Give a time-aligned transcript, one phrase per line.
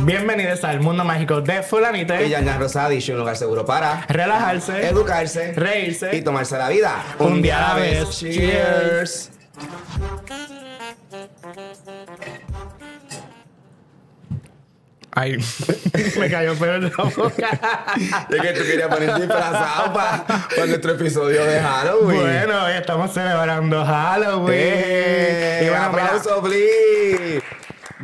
[0.00, 2.26] Bienvenidos al mundo mágico de Fulanite.
[2.26, 7.40] Y Yana Rosada un lugar seguro para Relajarse, educarse, reírse y tomarse la vida Un
[7.40, 8.10] día a la vez.
[8.10, 9.30] Cheers.
[15.18, 15.38] Ay,
[16.18, 17.48] me cayó peor en la boca.
[18.28, 20.26] Es que tú querías poner disfrazado para
[20.66, 22.20] nuestro episodio de Halloween.
[22.20, 24.58] bueno, hoy estamos celebrando Halloween.
[24.60, 27.42] Eh, y bueno, aplauso, please.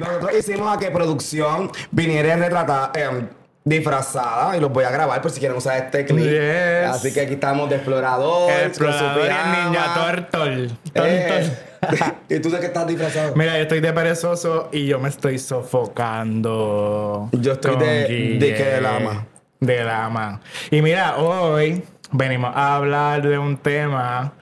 [0.03, 3.27] Nosotros hicimos a que producción viniera retratada, eh,
[3.65, 6.25] disfrazada y los voy a grabar por si quieren usar este clip.
[6.25, 6.91] Yes.
[6.91, 9.95] Así que aquí estamos de explorador, explorador ninja
[10.30, 10.70] turtle.
[10.95, 11.48] Eh,
[11.80, 12.12] Turtle.
[12.37, 13.34] ¿Y tú de qué estás disfrazado?
[13.37, 17.28] Mira, yo estoy de perezoso y yo me estoy sofocando.
[17.33, 19.27] Yo estoy de- de que de lama.
[19.61, 20.41] De lama.
[20.70, 24.33] Y mira, hoy venimos a hablar de un tema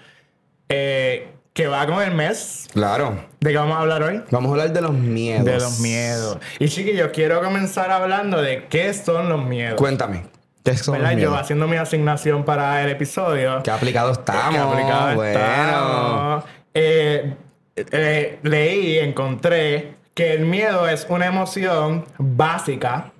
[0.69, 2.69] eh, que va con el mes.
[2.73, 3.25] Claro.
[3.41, 4.23] ¿De qué vamos a hablar hoy?
[4.31, 5.45] Vamos a hablar de los miedos.
[5.45, 6.39] De los miedos.
[6.59, 9.77] Y chiquillos, quiero comenzar hablando de qué son los miedos.
[9.79, 10.25] Cuéntame.
[10.65, 11.13] ¿Qué son los ¿Verdad?
[11.13, 11.41] Yo miedos?
[11.41, 13.63] haciendo mi asignación para el episodio.
[13.63, 14.55] ¿Qué aplicado estamos?
[14.55, 15.41] Qué aplicado bueno.
[15.41, 16.45] estamos.
[16.75, 17.35] Eh,
[17.77, 23.13] eh, leí, encontré que el miedo es una emoción básica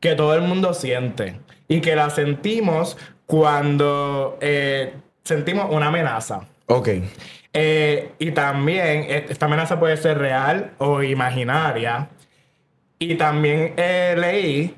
[0.00, 6.40] que todo el mundo siente y que la sentimos cuando eh, sentimos una amenaza.
[6.66, 6.88] Ok.
[7.52, 12.08] Eh, y también eh, esta amenaza puede ser real o imaginaria.
[12.98, 14.76] Y también eh, leí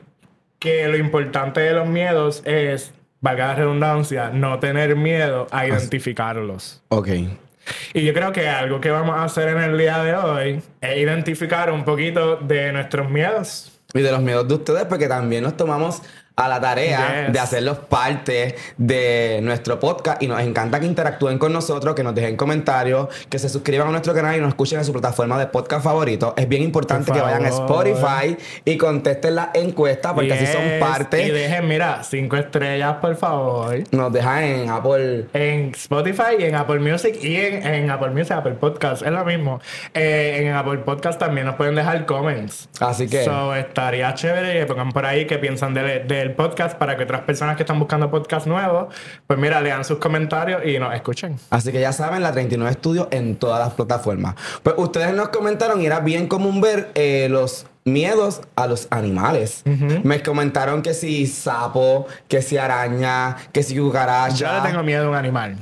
[0.58, 6.82] que lo importante de los miedos es, valga la redundancia, no tener miedo a identificarlos.
[6.88, 7.08] Ok.
[7.94, 10.96] Y yo creo que algo que vamos a hacer en el día de hoy es
[10.98, 13.80] identificar un poquito de nuestros miedos.
[13.94, 16.02] Y de los miedos de ustedes, porque también nos tomamos
[16.46, 17.33] a la tarea Yes.
[17.33, 22.14] de hacerlos parte de nuestro podcast y nos encanta que interactúen con nosotros, que nos
[22.14, 25.47] dejen comentarios, que se suscriban a nuestro canal y nos escuchen en su plataforma de
[25.47, 26.34] podcast favorito.
[26.36, 27.48] Es bien importante Por que vayan a.
[27.48, 31.22] Spotify y contesten la encuesta porque así son parte.
[31.27, 33.77] Y dejen, mira, cinco estrellas, por favor.
[33.91, 35.27] Nos dejan en Apple.
[35.32, 39.25] En Spotify y en Apple Music y en, en Apple Music, Apple Podcast, es lo
[39.25, 39.60] mismo.
[39.94, 42.69] Eh, en Apple Podcast también nos pueden dejar comments.
[42.81, 47.04] Así que- So, estaría chévere que pongan por ahí qué piensan del, podcast para que
[47.04, 48.94] otras personas que están buscando podcast nuevos,
[49.26, 51.36] pues mira, lean sus comentarios y nos escuchen.
[51.50, 54.34] Así que ya saben, la 39 Estudios en todas las plataformas.
[54.62, 59.62] Pues ustedes nos comentaron y era bien común ver eh, los miedos a los animales.
[59.64, 64.34] Me comentaron que si sapo, que si araña, que si cucaracha.
[64.34, 65.56] Yo le tengo miedo a un animal.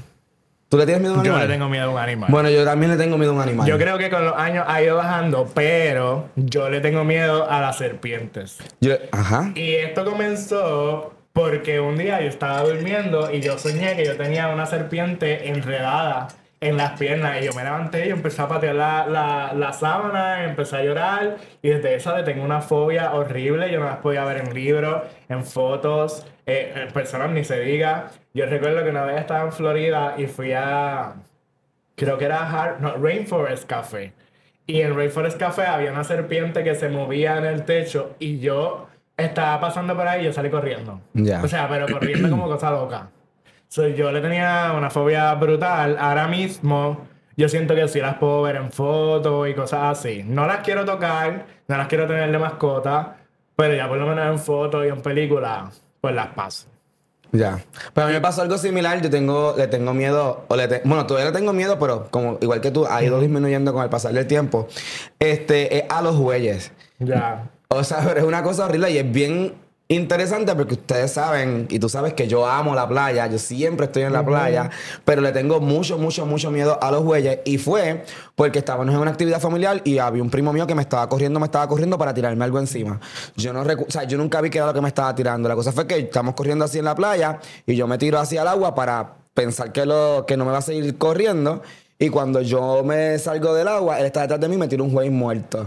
[0.68, 1.48] ¿Tú le tienes miedo a un Yo animal?
[1.48, 2.30] le tengo miedo a un animal.
[2.30, 3.66] Bueno, yo también le tengo miedo a un animal.
[3.66, 7.60] Yo creo que con los años ha ido bajando, pero yo le tengo miedo a
[7.60, 8.58] las serpientes.
[8.80, 9.50] Yo- Ajá.
[9.54, 14.48] Y esto comenzó porque un día yo estaba durmiendo y yo soñé que yo tenía
[14.48, 16.28] una serpiente enredada
[16.60, 20.44] en las piernas y yo me levanté y empecé a patear la, la, la sábana,
[20.44, 24.24] empecé a llorar y desde esa le tengo una fobia horrible, yo no las podía
[24.24, 28.10] ver en libros, en fotos, eh, en personas ni se diga.
[28.38, 31.15] Yo recuerdo que una vez estaba en Florida y fui a,
[31.97, 34.12] creo que era Har- no, Rainforest Café.
[34.66, 38.87] Y en Rainforest Café había una serpiente que se movía en el techo y yo
[39.16, 41.00] estaba pasando por ahí y yo salí corriendo.
[41.43, 43.09] O sea, pero corriendo como cosa loca.
[43.66, 45.97] So, yo le tenía una fobia brutal.
[45.99, 47.06] Ahora mismo
[47.37, 50.22] yo siento que sí las puedo ver en fotos y cosas así.
[50.25, 53.16] No las quiero tocar, no las quiero tener de mascota,
[53.56, 56.69] pero ya por lo menos en fotos y en películas, pues las paso.
[57.32, 57.62] Ya.
[57.92, 59.00] Pero a mí me pasó algo similar.
[59.02, 62.38] Yo tengo, le tengo miedo, o le te- bueno, todavía le tengo miedo, pero como
[62.40, 64.66] igual que tú, ha ido disminuyendo con el pasar del tiempo.
[65.18, 66.72] Este, es a los bueyes.
[66.98, 67.50] Ya.
[67.68, 69.54] O sea, pero es una cosa horrible y es bien
[69.88, 74.03] interesante porque ustedes saben, y tú sabes que yo amo la playa, yo siempre estoy
[74.03, 74.71] en la playa,
[75.04, 77.41] pero le tengo mucho, mucho, mucho miedo a los bueyes.
[77.44, 78.04] Y fue
[78.34, 81.41] porque estábamos en una actividad familiar y había un primo mío que me estaba corriendo,
[81.41, 83.00] me estaba corriendo para tirarme algo encima.
[83.37, 85.49] Yo no o sea, yo nunca vi que era lo que me estaba tirando.
[85.49, 88.43] La cosa fue que estamos corriendo así en la playa y yo me tiro hacia
[88.43, 91.62] el agua para pensar que, lo, que no me va a seguir corriendo.
[91.99, 94.82] Y cuando yo me salgo del agua, él está detrás de mí y me tira
[94.82, 95.66] un güey muerto.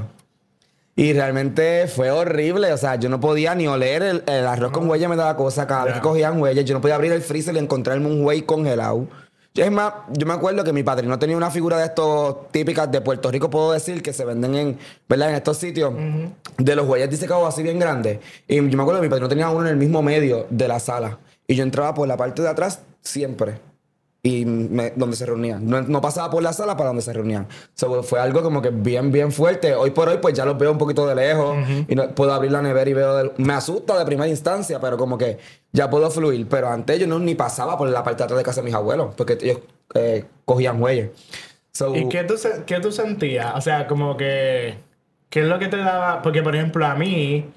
[1.01, 2.71] Y realmente fue horrible.
[2.71, 5.65] O sea, yo no podía ni oler el, el arroz con huella, me daba cosa.
[5.65, 8.43] Cada vez que cogían huellas, yo no podía abrir el freezer y encontrarme un güey
[8.43, 9.07] congelado.
[9.55, 12.91] Yo, es más, yo me acuerdo que mi padrino tenía una figura de estos típicas
[12.91, 14.77] de Puerto Rico, puedo decir, que se venden en,
[15.09, 15.31] ¿verdad?
[15.31, 15.91] en estos sitios
[16.59, 18.19] de los huellas disecados así bien grandes.
[18.47, 20.79] Y yo me acuerdo que mi padrino tenía uno en el mismo medio de la
[20.79, 21.17] sala.
[21.47, 23.70] Y yo entraba por la parte de atrás siempre.
[24.23, 25.65] Y me- donde se reunían.
[25.67, 27.47] No, no pasaba por la sala para donde se reunían.
[27.73, 29.73] So, fue algo como que bien, bien fuerte.
[29.73, 31.57] Hoy por hoy, pues ya los veo un poquito de lejos.
[31.87, 33.15] Y no, puedo abrir la nevera y veo.
[33.17, 35.39] del- me asusta de primera instancia, pero como que
[35.71, 36.47] ya puedo fluir.
[36.47, 38.75] Pero antes yo no ni pasaba por la parte de atrás de casa de mis
[38.75, 39.59] abuelos, porque ellos
[39.95, 41.09] eh, cogían huellas.
[41.71, 42.35] So, ¿Y qué tú,
[42.67, 43.53] qué tú sentías?
[43.55, 44.77] O sea, como que...
[45.31, 46.21] ¿Qué es lo que te daba?
[46.21, 47.49] Porque, por ejemplo, a mí...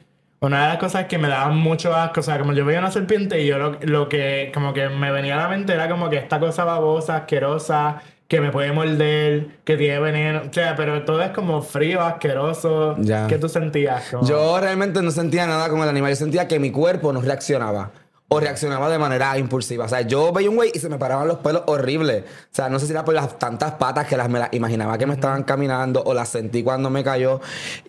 [0.46, 2.91] una de las cosas que me daban mucho asco, o sea, como yo veía una
[2.91, 6.08] serpiente y yo lo, lo que como que me venía a la mente era como
[6.11, 11.05] que esta cosa babosa, asquerosa, que me puede morder, que tiene veneno, o sea, pero
[11.05, 12.96] todo es como frío, asqueroso.
[12.99, 13.26] Ya.
[13.26, 14.08] ¿Qué tú sentías?
[14.11, 16.11] Como- Yo realmente no sentía nada con el animal.
[16.11, 17.91] Yo sentía que mi cuerpo no reaccionaba.
[18.29, 19.85] O reaccionaba de manera impulsiva.
[19.85, 22.25] O sea, yo veía un güey y se me paraban los pelos horribles.
[22.25, 24.96] O sea, no sé si era por las tantas patas que las me las imaginaba
[24.96, 27.41] que me estaban caminando o las sentí cuando me cayó.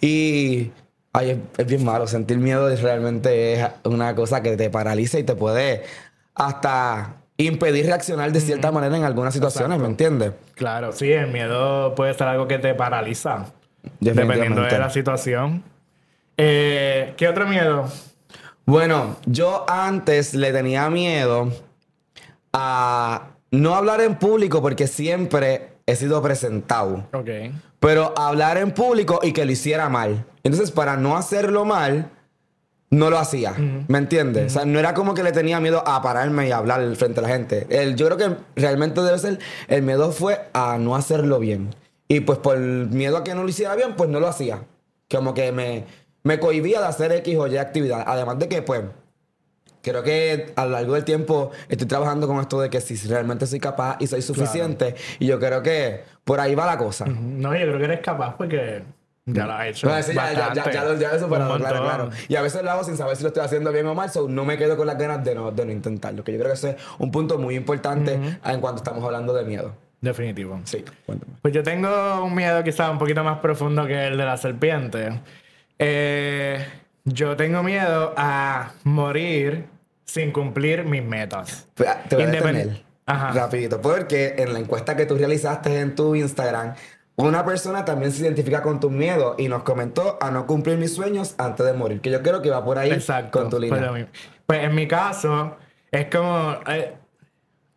[0.01, 0.71] Y.
[1.17, 2.07] Ay, es, es bien malo.
[2.07, 5.83] Sentir miedo realmente es una cosa que te paraliza y te puede
[6.35, 10.33] hasta impedir reaccionar de cierta manera en algunas situaciones, ¿me entiendes?
[10.55, 13.47] Claro, sí, el miedo puede ser algo que te paraliza.
[13.99, 15.63] Dependiendo de la situación.
[16.37, 17.85] Eh, ¿Qué otro miedo?
[18.65, 21.51] Bueno, yo antes le tenía miedo
[22.51, 27.05] a no hablar en público porque siempre he sido presentado.
[27.13, 27.29] Ok.
[27.85, 30.25] Pero hablar en público y que lo hiciera mal.
[30.43, 32.09] Entonces, para no hacerlo mal,
[32.89, 33.53] no lo hacía.
[33.87, 34.47] ¿Me entiendes?
[34.47, 37.21] O sea, no era como que le tenía miedo a pararme y hablar frente a
[37.23, 37.67] la gente.
[37.69, 39.37] El, yo creo que realmente debe ser,
[39.67, 41.75] el miedo fue a no hacerlo bien.
[42.07, 44.63] Y pues por miedo a que no lo hiciera bien, pues no lo hacía.
[45.07, 45.83] Como que me,
[46.23, 48.03] me cohibía de hacer X o Y actividad.
[48.07, 48.81] Además de que, pues,
[49.91, 53.47] creo que a lo largo del tiempo estoy trabajando con esto de que si realmente
[53.47, 54.95] soy capaz y soy suficiente.
[55.19, 57.05] Y yo creo que por ahí va la cosa.
[57.05, 58.83] No, yo creo que eres capaz porque
[59.25, 59.87] ya lo has hecho.
[59.87, 62.09] Ya, ya, ya, ya, lo- ya lo he superado, claro, claro.
[62.27, 64.27] Y a veces lo hago sin saber si lo estoy haciendo bien o mal, so
[64.27, 66.23] no me quedo con las ganas de no, de no intentarlo.
[66.23, 68.13] Que yo creo que ese es un punto muy importante
[68.45, 69.73] en cuanto estamos hablando de miedo.
[70.01, 70.59] Definitivo.
[70.65, 71.33] Sí, cuéntame.
[71.41, 75.19] Pues yo tengo un miedo quizás un poquito más profundo que el de la serpiente.
[75.79, 76.63] Eh,
[77.05, 79.65] yo tengo miedo a morir
[80.05, 81.67] sin cumplir mis metas.
[81.73, 83.31] Te voy a Independ- detener Ajá.
[83.33, 86.73] rapidito, porque en la encuesta que tú realizaste en tu Instagram,
[87.17, 90.93] una persona también se identifica con tus miedos y nos comentó a no cumplir mis
[90.93, 92.01] sueños antes de morir.
[92.01, 93.39] Que yo creo que va por ahí Exacto.
[93.39, 94.07] con tu línea.
[94.45, 95.55] Pues en mi caso,
[95.91, 96.55] es como.
[96.67, 96.93] eh,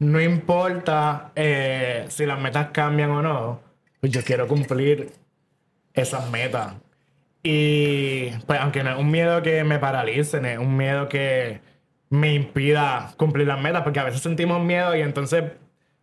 [0.01, 3.61] no importa eh, si las metas cambian o no,
[4.01, 5.11] pues yo quiero cumplir
[5.95, 6.75] esas metas.
[7.43, 11.61] Y pues, aunque no es un miedo que me paralice, no es un miedo que
[12.10, 15.44] me impida cumplir las metas, porque a veces sentimos miedo y entonces.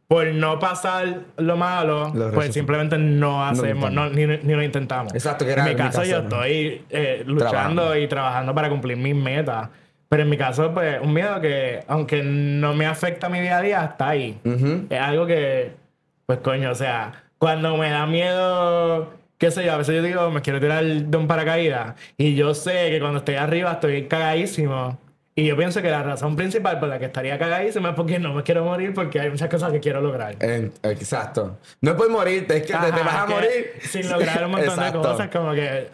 [0.07, 5.11] Por no pasar lo malo, Lo pues simplemente no hacemos, no, ni, ni lo intentamos.
[5.15, 6.23] Exacto, que era en mi en mi caso, caso, yo ¿no?
[6.25, 7.97] estoy eh, luchando Trabajando.
[7.97, 9.69] y trabajando para cumplir mis metas.
[10.07, 13.61] Pero en mi caso, pues, un miedo que, aunque no me afecta mi día a
[13.63, 14.37] día, está ahí.
[14.45, 14.85] Ujú.
[14.91, 15.71] Es algo que,
[16.27, 19.09] pues, coño, o sea, cuando me da miedo,
[19.39, 21.95] qué sé yo, a veces yo digo, me quiero tirar de un paracaídas.
[22.15, 24.99] Y yo sé que cuando estoy arriba estoy cagadísimo.
[25.37, 28.33] Y yo pienso que la razón principal por la que estaría cagadísimo es porque no
[28.33, 30.35] me quiero morir, porque hay muchas cosas que quiero lograr.
[30.41, 31.57] En- exacto.
[31.81, 33.71] No es por morirte, es que te- te, Ajá, vas a morir.
[33.81, 35.89] Sin lograr un montón de cosas, como que.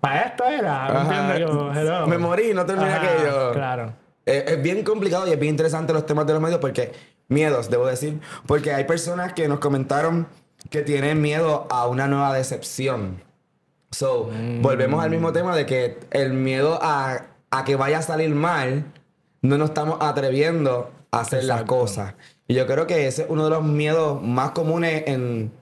[0.00, 1.44] Para esto era, ¿me Ajá.
[1.46, 2.06] Como, hello.
[2.06, 3.52] Me morí, no terminé Ajá, aquello.
[3.52, 3.92] Claro.
[4.24, 6.90] Eh, es bien complicado y es bien interesante los temas de los medios porque
[7.28, 10.26] miedos, debo decir, porque hay personas que nos comentaron
[10.70, 13.22] que tienen miedo a una nueva decepción.
[13.90, 14.62] So, Mm.
[14.62, 18.84] volvemos al mismo tema de que el miedo a, a que vaya a salir mal,
[19.42, 22.14] no nos estamos atreviendo a hacer las cosas.
[22.46, 25.52] Y yo creo que ese es uno de los miedos más comunes en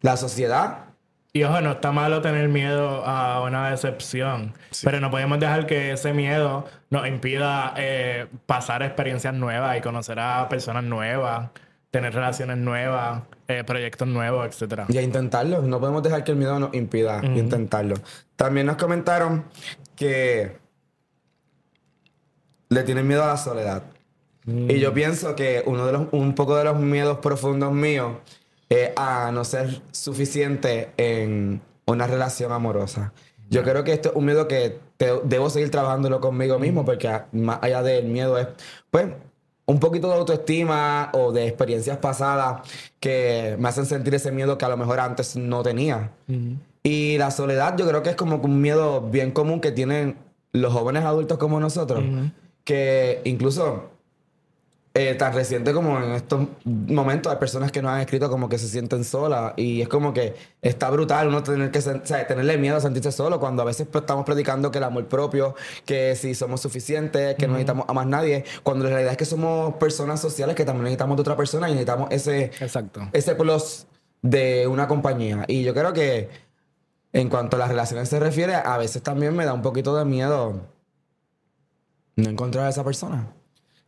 [0.00, 0.84] la sociedad.
[1.32, 5.92] Y ojo, no está malo tener miedo a una decepción, pero no podemos dejar que
[5.92, 11.50] ese miedo nos impida eh, pasar experiencias nuevas y conocer a personas nuevas,
[11.90, 14.86] tener relaciones nuevas, eh, proyectos nuevos, etcétera.
[14.88, 15.60] Y a intentarlo.
[15.60, 17.96] No podemos dejar que el miedo nos impida intentarlo.
[18.36, 19.44] También nos comentaron
[19.94, 20.56] que
[22.68, 23.82] le tienen miedo a la soledad.
[24.46, 28.12] Y yo pienso que uno de los, un poco de los miedos profundos míos
[28.68, 33.12] es a no ser suficiente en una relación amorosa.
[33.50, 37.08] Yo creo que esto es un miedo que te- debo seguir trabajándolo conmigo mismo porque
[37.08, 38.48] a- más allá del miedo es,
[38.90, 39.06] pues,
[39.66, 42.62] un poquito de autoestima o de experiencias pasadas
[43.00, 46.10] que me hacen sentir ese miedo que a lo mejor antes no tenía.
[46.84, 50.16] Y la soledad yo creo que es como un miedo bien común que tienen
[50.52, 52.02] los jóvenes adultos como nosotros,
[52.66, 53.90] que incluso
[54.92, 58.58] eh, tan reciente como en estos momentos hay personas que nos han escrito como que
[58.58, 62.58] se sienten solas y es como que está brutal uno tener que o sea, tenerle
[62.58, 65.54] miedo a sentirse solo cuando a veces pues, estamos predicando que el amor propio,
[65.84, 69.26] que si somos suficientes, que no necesitamos a más nadie, cuando la realidad es que
[69.26, 73.08] somos personas sociales que también necesitamos de otra persona y necesitamos ese, Exacto.
[73.12, 73.86] ese plus
[74.22, 75.44] de una compañía.
[75.46, 76.30] Y yo creo que
[77.12, 80.04] en cuanto a las relaciones se refiere, a veces también me da un poquito de
[80.04, 80.74] miedo
[82.16, 83.26] no encontrar a esa persona.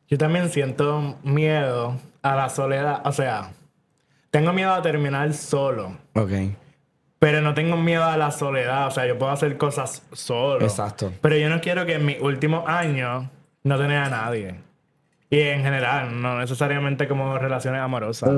[0.08, 3.50] Yo también siento miedo a la soledad, o sea,
[4.30, 5.97] tengo miedo a terminar solo.
[6.14, 6.30] Ok.
[7.18, 8.87] Pero no tengo miedo a la soledad.
[8.87, 10.64] O sea, yo puedo hacer cosas solo.
[10.64, 11.12] Exacto.
[11.20, 13.26] Pero yo no quiero que en mis últimos años
[13.64, 14.61] no tener a nadie.
[15.30, 18.30] Y en general, no necesariamente como relaciones amorosas,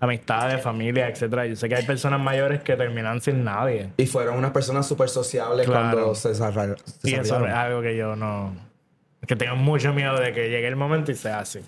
[0.00, 1.46] amistades, familia, etcétera.
[1.46, 3.92] Yo sé que hay personas mayores que terminan sin nadie.
[3.98, 5.96] Y fueron unas personas súper sociables Claro.
[5.96, 6.76] cuando se desarrollaron.
[7.04, 8.71] Y eso es algo que yo no.
[9.26, 11.60] Que tengo mucho miedo de que llegue el momento y sea así.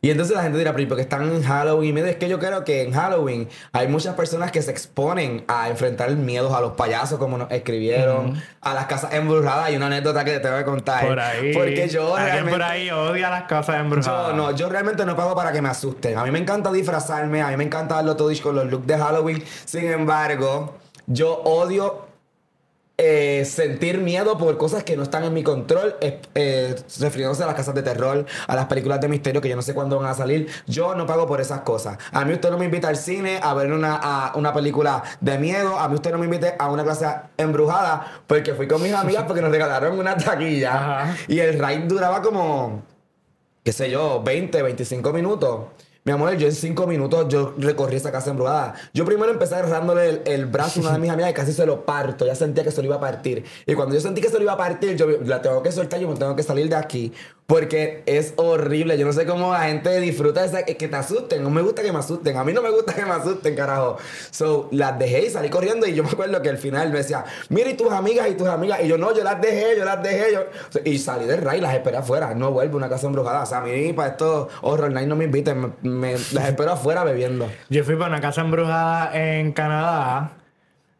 [0.00, 1.98] Y entonces la gente dirá, pero ¿y por qué están en Halloween?
[1.98, 6.10] Es que yo creo que en Halloween hay muchas personas que se exponen a enfrentar
[6.12, 9.66] miedos a los payasos, como nos escribieron, a las casas embrujadas.
[9.66, 11.06] Hay una anécdota que te tengo que contar.
[11.06, 11.52] Por ahí.
[11.52, 12.50] Porque yo realmente...
[12.50, 14.28] por ahí odia las casas embrujadas.
[14.28, 16.16] Yo no, yo realmente no pago para que me asusten.
[16.16, 18.96] A mí me encanta disfrazarme, a mí me encanta darlo todo con los looks de
[18.96, 19.44] Halloween.
[19.66, 20.76] Sin embargo,
[21.06, 22.11] yo odio
[22.98, 27.46] eh, sentir miedo por cosas que no están en mi control, eh, eh, refiriéndose a
[27.46, 30.10] las casas de terror, a las películas de misterio que yo no sé cuándo van
[30.10, 30.48] a salir.
[30.66, 31.98] Yo no pago por esas cosas.
[32.12, 35.38] A mí usted no me invita al cine a ver una, a una película de
[35.38, 35.78] miedo.
[35.78, 37.06] A mí usted no me invite a una clase
[37.36, 40.74] embrujada porque fui con mis amigas porque nos regalaron una taquilla.
[40.74, 41.16] Ajá.
[41.28, 42.82] Y el ride duraba como
[43.64, 45.60] qué sé yo, 20, 25 minutos.
[46.04, 48.74] Mi amor, yo en 5 minutos yo recorrí esa casa embrujada.
[48.92, 51.64] Yo primero empecé agarrándole el, el brazo a una de mis amigas y casi se
[51.64, 52.26] lo parto.
[52.26, 53.44] Ya sentía que se lo iba a partir.
[53.66, 56.00] Y cuando yo sentí que se lo iba a partir, yo la tengo que soltar,
[56.00, 57.12] yo me tengo que salir de aquí.
[57.52, 58.96] Porque es horrible.
[58.96, 61.42] Yo no sé cómo la gente disfruta de esa, que te asusten.
[61.42, 62.34] No me gusta que me asusten.
[62.38, 63.98] A mí no me gusta que me asusten, carajo.
[64.30, 65.86] So, las dejé y salí corriendo.
[65.86, 68.48] Y yo me acuerdo que al final me decía, mira, y tus amigas y tus
[68.48, 68.80] amigas.
[68.82, 70.28] Y yo, no, yo las dejé, yo las dejé.
[70.86, 72.34] Y salí del rey, las esperé afuera.
[72.34, 73.42] No vuelvo a una casa embrujada.
[73.42, 75.60] O sea, a mí para esto, Horror Night no me inviten.
[75.60, 77.50] Me, me- las espero afuera bebiendo.
[77.68, 80.38] Yo fui para una casa embrujada en Canadá.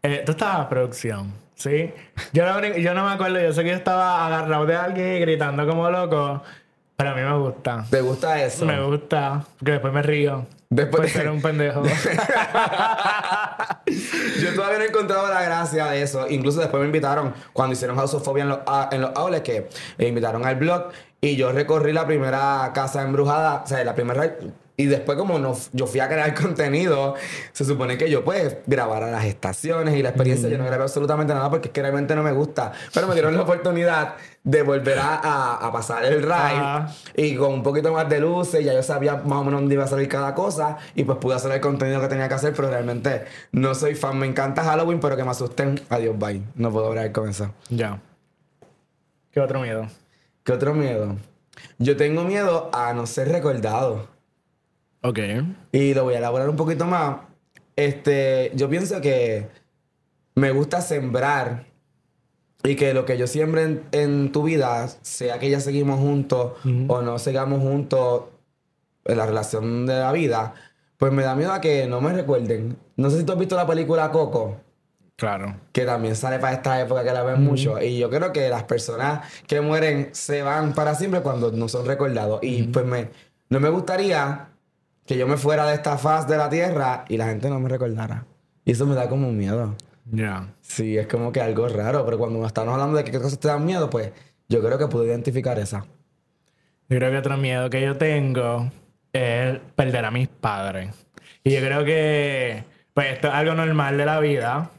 [0.02, 1.92] Eh, tú estabas producción, ¿sí?
[2.32, 2.44] Yo,
[2.94, 6.42] no me acuerdo, yo sé que yo estaba agarrado de alguien y gritando como loco.
[6.96, 7.84] Pero a mí me gusta.
[7.90, 8.64] ¿Te gusta eso?
[8.66, 9.44] Me gusta.
[9.64, 10.46] Que después me río.
[10.70, 11.82] Después de- ser un pendejo.
[14.40, 16.26] Yo todavía no he encontrado la gracia de eso.
[16.28, 19.42] Incluso después me invitaron, cuando hicieron House of Phobia en los, ah, en los outlets,
[19.42, 20.90] que me invitaron al blog.
[21.20, 24.36] Y yo recorrí la primera casa embrujada, o sea, la primera...
[24.82, 27.14] Y después como no, yo fui a crear contenido,
[27.52, 30.48] se supone que yo pues grabara las estaciones y la experiencia.
[30.48, 32.72] Yo no grabé absolutamente nada porque es que realmente no me gusta.
[32.94, 36.32] Pero me dieron la oportunidad de volver a, a- a pasar el ride.
[36.32, 36.92] Ajá.
[37.16, 39.84] Y con un poquito más de luces, ya yo sabía más o menos dónde iba
[39.84, 40.78] a salir cada cosa.
[40.94, 44.18] Y pues pude hacer el contenido que tenía que hacer, pero realmente no soy fan.
[44.18, 45.80] Me encanta Halloween, pero que me asusten.
[45.90, 46.42] Adiós, bye.
[46.56, 47.50] No puedo hablar con eso.
[47.68, 48.00] ya.
[49.30, 49.86] ¿Qué otro miedo?
[50.44, 51.16] ¿Qué otro miedo?
[51.78, 54.08] Yo tengo miedo a no ser recordado.
[55.02, 55.18] Ok.
[55.72, 57.16] Y lo voy a elaborar un poquito más.
[57.76, 59.48] Este, yo pienso que
[60.34, 61.66] me gusta sembrar
[62.64, 66.52] y que lo que yo siembre en, en tu vida, sea que ya seguimos juntos
[66.88, 68.24] o no sigamos juntos
[69.04, 70.54] en la relación de la vida,
[70.96, 72.76] pues me da miedo a que no me recuerden.
[72.96, 74.60] No sé si tú has visto la película Coco
[75.16, 75.56] Claro.
[75.72, 77.80] que también sale para esta época que la ven mucho.
[77.82, 81.86] Y yo creo que las personas que mueren se van para siempre cuando no son
[81.86, 82.40] recordados.
[82.42, 83.08] Y pues me,
[83.48, 84.48] no me gustaría
[85.06, 87.68] que yo me fuera de esta faz de la tierra y la gente no me
[87.68, 88.26] recordara.
[88.64, 89.74] Y eso me da como un miedo.
[90.10, 90.54] Ya.
[90.60, 93.64] Sí, es como que algo raro, pero cuando estamos hablando de qué cosas te dan
[93.64, 94.12] miedo, pues
[94.48, 95.86] yo creo que puedo identificar esa.
[96.88, 98.70] Yo creo que otro miedo que yo tengo
[99.12, 100.94] es perder a mis padres.
[101.44, 104.70] Y yo creo que, pues, esto es algo normal de la vida,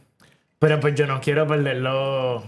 [0.60, 2.44] pero pues yo no quiero perderlo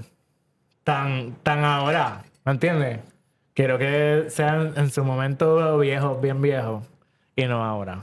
[0.83, 2.99] tan, tan ahora, ¿me entiendes?
[3.53, 6.85] Quiero que sean en su momento viejos, bien viejos,
[7.35, 8.01] y no ahora.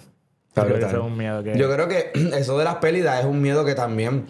[0.54, 1.56] Yo creo que eso es un miedo que...
[1.56, 4.26] Yo creo que eso de las pérdidas es un miedo que también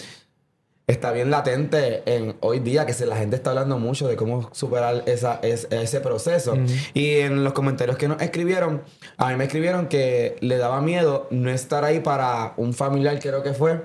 [0.86, 4.48] está bien latente en hoy día, que se, la gente está hablando mucho de cómo
[4.52, 6.56] superar esa, es- ese proceso.
[6.94, 8.82] Y en los comentarios que nos escribieron,
[9.16, 13.42] a mí me escribieron que le daba miedo no estar ahí para un familiar, creo
[13.42, 13.82] que fue,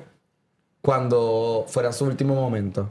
[0.81, 2.89] cuando fuera su último momento.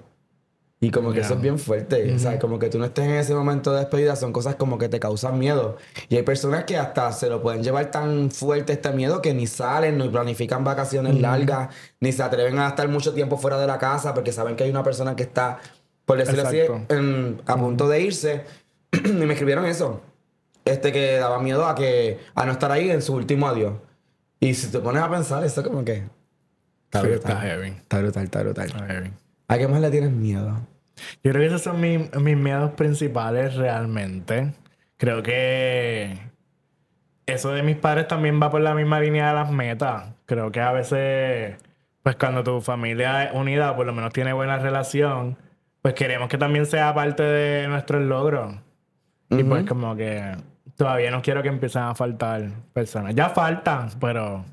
[0.78, 1.24] Y como que Ya.
[1.24, 2.38] eso es bien fuerte, ¿sabes?
[2.38, 5.00] Como que tú no estés en ese momento de despedida, son cosas como que te
[5.00, 5.78] causan miedo.
[6.10, 9.46] Y hay personas que hasta se lo pueden llevar tan fuerte este miedo que ni
[9.46, 13.78] salen, ni planifican vacaciones largas, ni se atreven a estar mucho tiempo fuera de la
[13.78, 15.60] casa porque saben que hay una persona que está,
[16.04, 16.94] por decirlo así, Exacto.
[16.94, 18.44] en- a punto de irse.
[18.92, 20.02] y me escribieron eso.
[20.66, 23.72] Este que daba miedo a que a no estar ahí en su último adiós.
[24.40, 26.02] Y si te pones a pensar, eso como que...
[26.84, 27.16] Está brutal.
[27.32, 27.68] está heavy.
[27.68, 29.12] Está brutal, está brutal.
[29.48, 30.60] ¿A qué más le tienes miedo?
[31.22, 34.54] Yo creo que esos son mis, mis miedos principales realmente.
[34.96, 36.18] Creo que
[37.26, 40.14] eso de mis padres también va por la misma línea de las metas.
[40.24, 41.56] Creo que a veces,
[42.02, 45.36] pues cuando tu familia es unida, por lo menos tiene buena relación,
[45.82, 48.54] pues queremos que también sea parte de nuestros logros.
[49.28, 50.36] Y pues como que
[50.76, 53.14] todavía no quiero que empiecen a faltar personas.
[53.14, 54.44] Ya faltan, pero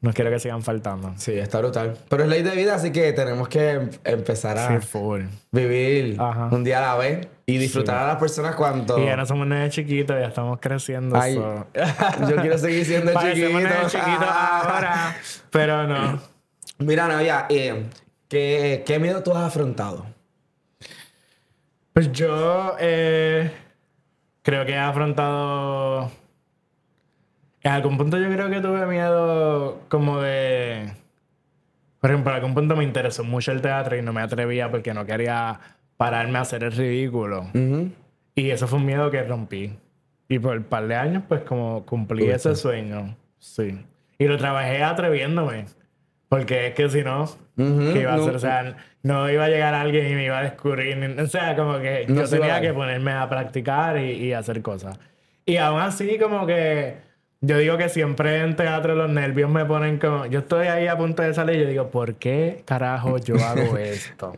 [0.00, 1.12] No quiero que sigan faltando.
[1.16, 1.98] Sí, está brutal.
[2.08, 4.88] Pero es ley de vida, así que tenemos que em- empezar a Sí,
[5.50, 6.48] vivir Ajá.
[6.52, 8.96] un día a la vez y disfrutar a las personas cuando...
[8.98, 11.18] Y ya no somos nenes chiquitos, ya estamos creciendo.
[11.20, 11.66] Ay, so-
[12.30, 13.10] yo quiero seguir siendo
[13.88, 14.24] chiquito.
[14.24, 15.16] ahora,
[15.50, 16.20] pero no.
[16.78, 17.86] Mira, Navia, eh,
[18.28, 20.06] ¿qué, ¿qué miedo tú has afrontado?
[21.92, 23.50] Pues yo eh,
[24.42, 26.12] creo que he afrontado.
[27.62, 30.92] En algún punto yo creo que tuve miedo como de.
[32.00, 34.94] Por ejemplo, en algún punto me interesó mucho el teatro y no me atrevía porque
[34.94, 35.58] no quería
[35.96, 37.42] pararme a hacer el ridículo.
[37.54, 37.90] Ujú.
[38.36, 39.72] Y eso fue un miedo que rompí.
[40.28, 43.16] Y por un par de años, pues como cumplí ese sueño.
[43.38, 43.84] Sí.
[44.18, 45.64] Y lo trabajé atreviéndome.
[46.28, 48.22] Porque es que si no, Ujú, ¿qué iba a no.
[48.22, 48.36] hacer?
[48.36, 51.16] O sea, no iba a llegar alguien y me iba a descubrir.
[51.20, 55.00] O sea, como que No yo tenía que ponerme a practicar y, y hacer cosas.
[55.46, 57.07] Y aún así, como que
[57.40, 60.26] yo digo que siempre en teatro los nervios me ponen como.
[60.26, 63.76] Yo estoy ahí a punto de salir y yo digo, ¿por qué carajo yo hago
[63.78, 64.32] esto?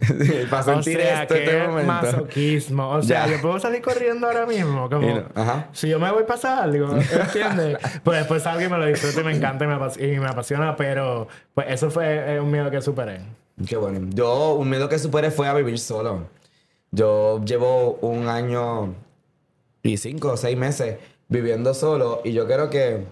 [0.50, 1.92] Para O sentir sea, esto qué este momento.
[1.92, 2.88] masoquismo.
[2.90, 3.36] O sea, Ya.
[3.36, 4.90] yo puedo salir corriendo ahora mismo.
[4.90, 5.68] Como, no, ajá.
[5.72, 7.78] si yo me voy a pasar algo, ¿entiendes?
[8.04, 10.26] pues después salgo y me lo disfruto y me encanta y me, apas- y me
[10.28, 13.20] apasiona, pero pues eso fue eh, un miedo que superé.
[13.66, 14.08] Qué bueno.
[14.12, 16.28] Yo, un miedo que superé fue a vivir solo.
[16.90, 18.94] Yo llevo un año
[19.82, 20.96] y cinco o seis meses
[21.30, 23.06] viviendo solo y yo creo que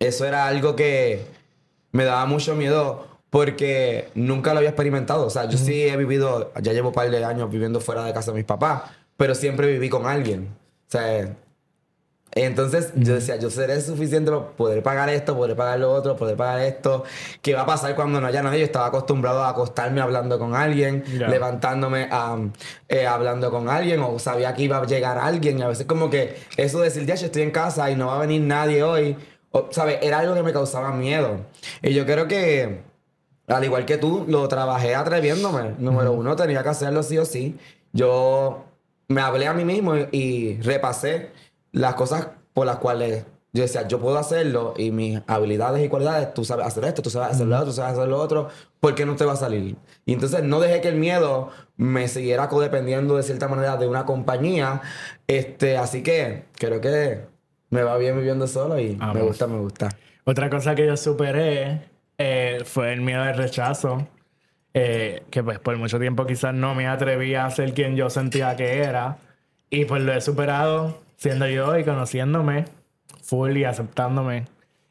[0.00, 1.24] eso era algo que
[1.92, 5.26] me daba mucho miedo porque nunca lo había experimentado.
[5.26, 8.12] O sea, yo sí he vivido, ya llevo un par de años viviendo fuera de
[8.12, 8.82] casa de mis papás,
[9.16, 10.48] pero siempre viví con alguien.
[10.88, 11.36] O sea,
[12.42, 16.36] entonces yo decía, yo seré suficiente para poder pagar esto, poder pagar lo otro, poder
[16.36, 17.02] pagar esto.
[17.40, 18.58] ¿Qué va a pasar cuando no haya nadie?
[18.58, 22.52] Yo estaba acostumbrado a acostarme hablando con alguien, levantándome am,
[22.90, 25.58] eh, hablando con alguien, o sabía que iba a llegar alguien.
[25.58, 28.08] Y a veces como que eso de decir, ya yo estoy en casa y no
[28.08, 29.16] va a venir nadie hoy,
[29.50, 30.00] o, ¿sabes?
[30.02, 31.40] Era algo que me causaba miedo.
[31.80, 32.82] Y yo creo que,
[33.46, 35.74] al igual que tú, lo trabajé atreviéndome.
[35.78, 37.58] Número uno, tenía que hacerlo sí o sí.
[37.94, 38.66] Yo
[39.08, 41.30] me hablé a mí mismo y, y repasé
[41.72, 46.34] las cosas por las cuales yo decía, yo puedo hacerlo y mis habilidades y cualidades,
[46.34, 48.48] tú sabes hacer esto, tú sabes hacer lo otro, tú sabes hacer lo otro,
[48.80, 49.76] ¿por qué no te va a salir?
[50.04, 54.04] Y entonces no dejé que el miedo me siguiera codependiendo de cierta manera de una
[54.04, 54.82] compañía.
[55.26, 57.22] Este, así que creo que
[57.70, 59.22] me va bien viviendo solo y me Vamos.
[59.22, 59.88] gusta, me gusta.
[60.24, 61.88] Otra cosa que yo superé
[62.18, 64.06] eh, fue el miedo al rechazo.
[64.74, 68.54] eh, que pues por mucho tiempo quizás no me atreví a ser quien yo sentía
[68.56, 69.16] que era.
[69.70, 72.64] Y pues lo he superado siendo yo y conociéndome
[73.22, 74.44] full y aceptándome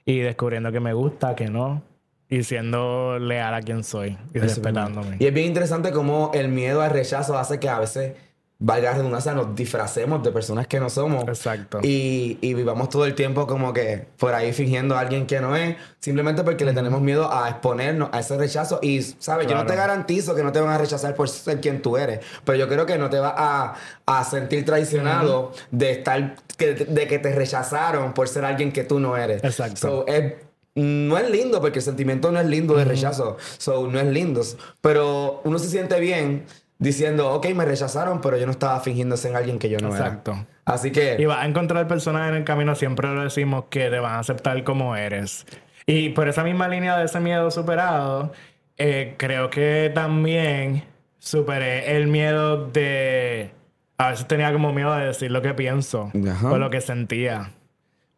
[0.06, 1.82] y descubriendo que me gusta, que no.
[2.28, 5.18] Y siendo leal a quien soy y Eso respetándome.
[5.20, 8.14] Y es bien interesante cómo el miedo al rechazo hace que a veces,
[8.58, 11.28] valga la redundancia, nos disfracemos de personas que no somos.
[11.28, 11.80] Exacto.
[11.84, 15.56] Y, y vivamos todo el tiempo como que por ahí fingiendo a alguien que no
[15.56, 18.80] es, simplemente porque le tenemos miedo a exponernos a ese rechazo.
[18.82, 19.48] Y, ¿sabes?
[19.48, 19.82] Yo no te Claro.
[19.90, 22.86] garantizo que no te van a rechazar por ser quien tú eres, pero yo creo
[22.86, 23.74] que no te vas a,
[24.06, 29.00] a sentir traicionado de estar, que, de que te rechazaron por ser alguien que tú
[29.02, 29.44] no eres.
[29.44, 29.76] Exacto.
[29.80, 30.34] So, es-
[30.78, 33.38] no es lindo porque el sentimiento no es lindo de rechazo.
[33.58, 34.42] So, no es lindo.
[34.82, 36.46] Pero uno se siente bien
[36.80, 40.32] diciendo, ok, me rechazaron, pero yo no estaba fingiendo ser alguien que yo no Exacto.
[40.32, 40.46] era.
[40.66, 41.16] Así que...
[41.20, 44.20] Y vas a encontrar personas en el camino, siempre lo decimos, que te van a
[44.20, 45.46] aceptar como eres.
[45.86, 48.34] Y por esa misma línea de ese miedo superado,
[48.78, 50.84] eh, creo que también
[51.20, 53.52] superé el miedo de...
[53.98, 56.52] A veces tenía como miedo de decir lo que pienso Ajá.
[56.52, 57.52] o lo que sentía.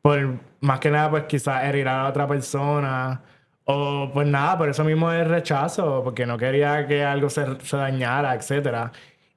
[0.01, 3.21] Por más que nada, pues quizás herir a la otra persona.
[3.69, 7.75] O pues nada, por eso mismo el rechazo, porque no quería que algo se, se
[7.75, 8.93] dañara, etcétera.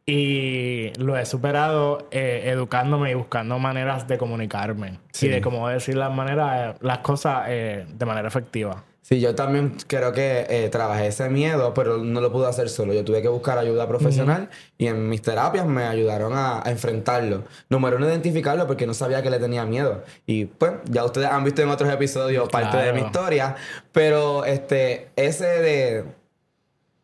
[0.07, 4.99] Y lo he superado eh, educándome y buscando maneras de comunicarme.
[5.13, 5.27] Sí.
[5.27, 8.85] Y de cómo decir las maneras, las cosas eh, de manera efectiva.
[9.03, 12.93] Sí, yo también creo que eh, trabajé ese miedo, pero no lo pude hacer solo.
[12.93, 17.45] Yo tuve que buscar ayuda profesional y en mis terapias me ayudaron a, a enfrentarlo.
[17.71, 20.05] Número uno, identificarlo porque no sabía que le tenía miedo.
[20.27, 23.57] Y pues, ya ustedes han visto en otros episodios parte de mi historia,
[23.91, 26.05] pero este, ese de,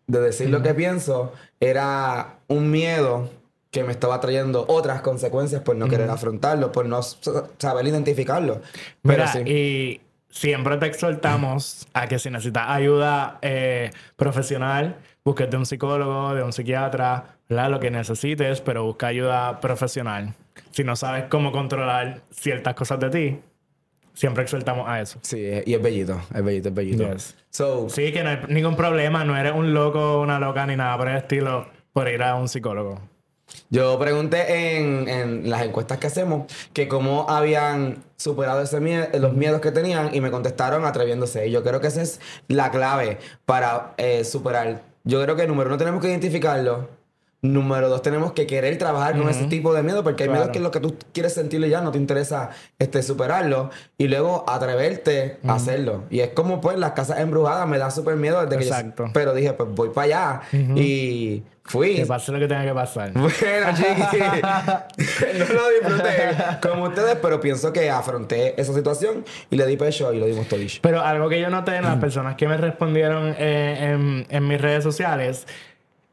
[0.07, 3.31] de decir lo que pienso era un miedo
[3.71, 8.63] que me estaba trayendo otras consecuencias por no querer afrontarlo, por no saber identificarlo.
[9.03, 9.39] Pero Mira, sí.
[9.41, 10.01] y
[10.37, 16.42] siempre te exhortamos a que si necesitas ayuda eh, profesional, busques de un psicólogo, de
[16.42, 17.70] un psiquiatra, ¿verdad?
[17.70, 20.35] Lo que necesites, pero busca ayuda profesional.
[20.72, 23.40] Si no sabes cómo controlar ciertas cosas de ti,
[24.12, 25.18] siempre exhortamos a eso.
[25.22, 27.12] Sí, y es bellito, es bellito, es bellito.
[27.12, 27.37] Yes.
[27.49, 30.99] So, Sí, que no hay ningún problema, no eres un loco, una loca ni nada
[30.99, 33.01] por el estilo por ir a un psicólogo.
[33.71, 39.35] Yo pregunté en, en las encuestas que hacemos que cómo habían superado ese mie- los
[39.35, 41.47] miedos que tenían y me contestaron atreviéndose.
[41.49, 44.83] Y yo creo que esa es la clave para eh, superar.
[45.05, 46.89] Yo creo que número uno tenemos que identificarlo.
[47.42, 50.40] Número dos, tenemos que querer trabajar con ese tipo de miedo, porque hay Claro.
[50.40, 53.70] miedos que es lo que tú quieres sentirlo y ya no te interesa este, superarlo.
[53.99, 56.05] Y luego atreverte a hacerlo.
[56.11, 59.11] Y es como, pues, las casas embrujadas me da súper miedo desde que yo- Exacto.
[59.12, 60.40] Pero dije, pues voy para allá.
[60.75, 61.94] Y fui.
[61.96, 63.12] Que pase lo que tenga que pasar.
[63.14, 63.31] Bueno,
[63.77, 64.18] chiqui.
[65.38, 70.12] no lo disfruté como ustedes, pero pienso que afronté esa situación y le di pecho
[70.12, 70.79] y lo dimos todillo.
[70.83, 74.61] Pero algo que yo noté en las personas que me respondieron eh, en, en mis
[74.61, 75.46] redes sociales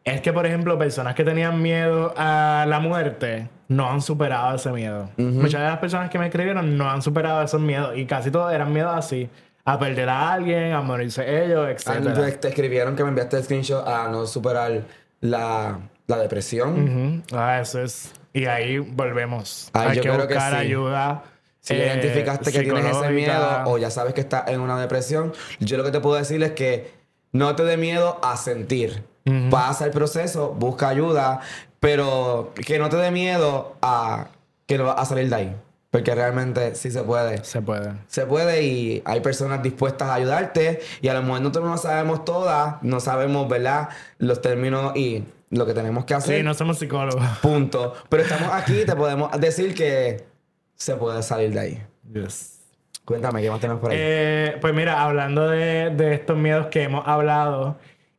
[0.03, 4.71] es que, por ejemplo, personas que tenían miedo a la muerte no han superado ese
[4.71, 5.09] miedo.
[5.17, 8.51] Muchas de las personas que me escribieron no han superado esos miedos y casi todos
[8.53, 9.29] eran miedos así.
[9.65, 12.39] A perder a alguien, a morirse ellos, Ah, etc.
[12.39, 14.81] te, escribieron que me enviaste el screenshot a no superar
[15.21, 17.21] la, la depresión.
[17.23, 17.37] Ujú.
[17.37, 18.11] Ah, eso es.
[18.33, 19.69] Y ahí volvemos.
[19.71, 20.57] Ay, Hay que creo que buscar sí.
[20.59, 21.23] ayuda.
[21.61, 25.31] Si eh, identificaste que tienes ese miedo o ya sabes que estás en una depresión,
[25.61, 26.91] yo lo que te puedo decir es que
[27.31, 29.05] no te dé miedo a sentir.
[29.49, 31.39] Pasa el proceso, busca ayuda,
[31.79, 34.27] pero que no te dé miedo a
[34.65, 35.55] que a salir de ahí.
[35.91, 37.43] Porque realmente sí se puede.
[37.43, 37.93] Se puede.
[38.07, 42.25] Se puede y hay personas dispuestas a ayudarte y a lo mejor nosotros no sabemos
[42.25, 43.89] todas, no sabemos, ¿verdad?
[44.17, 46.37] Los términos y lo que tenemos que hacer.
[46.37, 47.23] Sí, no somos psicólogos.
[47.43, 47.93] Punto.
[48.09, 50.25] Pero estamos aquí y te podemos decir que
[50.73, 51.83] se puede salir de ahí.
[52.11, 52.59] Yes.
[53.05, 53.97] Cuéntame, ¿qué más tenemos por ahí?
[53.99, 57.77] Eh, pues mira, hablando de, de estos miedos que hemos hablado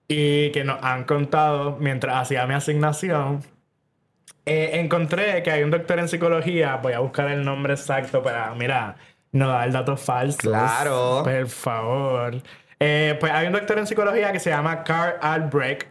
[0.09, 3.43] y que nos han contado mientras hacía mi asignación,
[4.47, 8.55] eh, encontré que hay un doctor en psicología, voy a buscar el nombre exacto para,
[8.55, 8.97] mira,
[9.33, 10.41] no dar datos falsos.
[10.43, 11.23] Claro.
[11.25, 12.43] Por favor.
[12.79, 15.89] Eh, pues hay un doctor en psicología que se llama Carl Albrecht,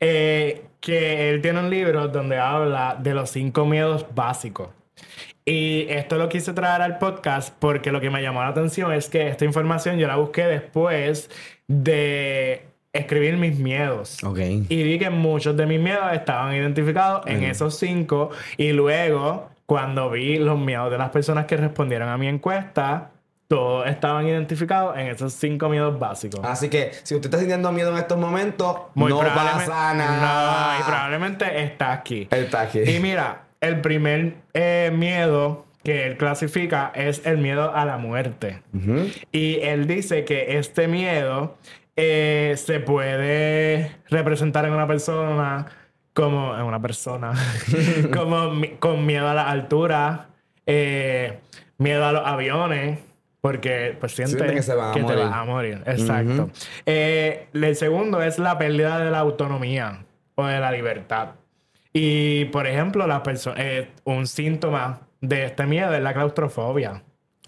[0.00, 4.70] eh, que él tiene un libro donde habla de los cinco miedos básicos.
[5.44, 9.08] Y esto lo quise traer al podcast porque lo que me llamó la atención es
[9.08, 11.30] que esta información yo la busqué después
[11.66, 14.22] de escribir mis miedos.
[14.22, 14.38] ok.
[14.68, 18.30] Y vi que muchos de mis miedos estaban identificados en esos cinco.
[18.56, 23.10] Y luego, cuando vi los miedos de las personas que respondieron a mi encuesta,
[23.48, 26.40] todos estaban identificados en esos cinco miedos básicos.
[26.42, 30.72] Así que si usted está sintiendo miedo en estos momentos, Muy no probablemente- pasa nada.
[30.74, 32.28] No, y probablemente está aquí.
[32.30, 32.80] Está aquí.
[32.80, 38.62] Y mira, el primer eh, miedo que él clasifica es el miedo a la muerte.
[39.32, 41.56] Y él dice que este miedo
[41.96, 45.66] eh, se puede representar en una persona
[46.14, 47.32] como en una persona
[48.12, 50.28] como con miedo a la altura,
[50.66, 51.38] eh,
[51.78, 52.98] miedo a los aviones,
[53.40, 55.18] porque pues siente, Siente que se van a te morir.
[55.18, 55.82] vas a morir.
[55.86, 56.50] Exacto.
[56.86, 61.30] Eh, el segundo es la pérdida de la autonomía o de la libertad.
[61.92, 63.22] Y por ejemplo, las
[64.04, 67.02] un síntoma de este miedo es la claustrofobia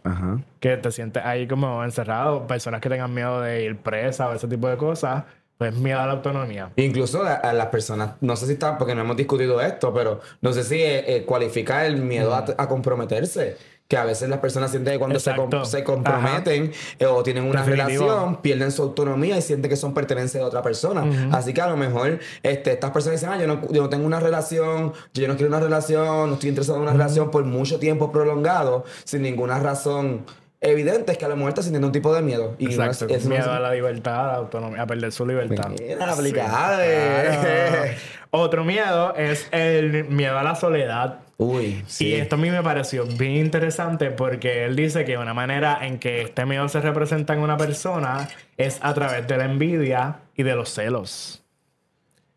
[0.05, 0.39] Ajá.
[0.61, 4.47] que te sientes ahí como encerrado, personas que tengan miedo de ir presa o ese
[4.47, 5.25] tipo de cosas,
[5.57, 6.71] pues miedo a la autonomía.
[6.77, 10.21] Incluso a, a las personas, no sé si está, porque no hemos discutido esto, pero
[10.41, 13.57] no sé si eh, eh, cualifica el miedo a, a comprometerse.
[13.87, 17.45] Que a veces las personas sienten que cuando se, com- se comprometen eh, o tienen
[17.45, 18.05] una Definitivo.
[18.07, 21.05] relación, pierden su autonomía y sienten que son pertenencia de otra persona.
[21.33, 24.07] Así que a lo mejor este, estas personas dicen, ah, yo no, yo no tengo
[24.07, 27.79] una relación, yo no quiero una relación, no estoy interesado en una relación por mucho
[27.79, 30.25] tiempo prolongado, sin ninguna razón
[30.63, 32.55] evidente, es que a lo mejor está sintiendo un tipo de miedo.
[32.59, 33.05] Y Exacto.
[33.05, 35.69] eso no es- miedo a la libertad, a la autonomía, a perder su libertad.
[35.79, 36.21] Mira, Sí.
[36.21, 36.95] aplicable.
[37.23, 37.83] Claro.
[38.31, 41.19] Otro miedo es el miedo a la soledad.
[41.37, 42.15] Uy, Y sí.
[42.15, 46.23] esto a mí me pareció bien interesante porque él dice que una manera en que
[46.23, 50.55] este miedo se representa en una persona es a través de la envidia y de
[50.55, 51.43] los celos.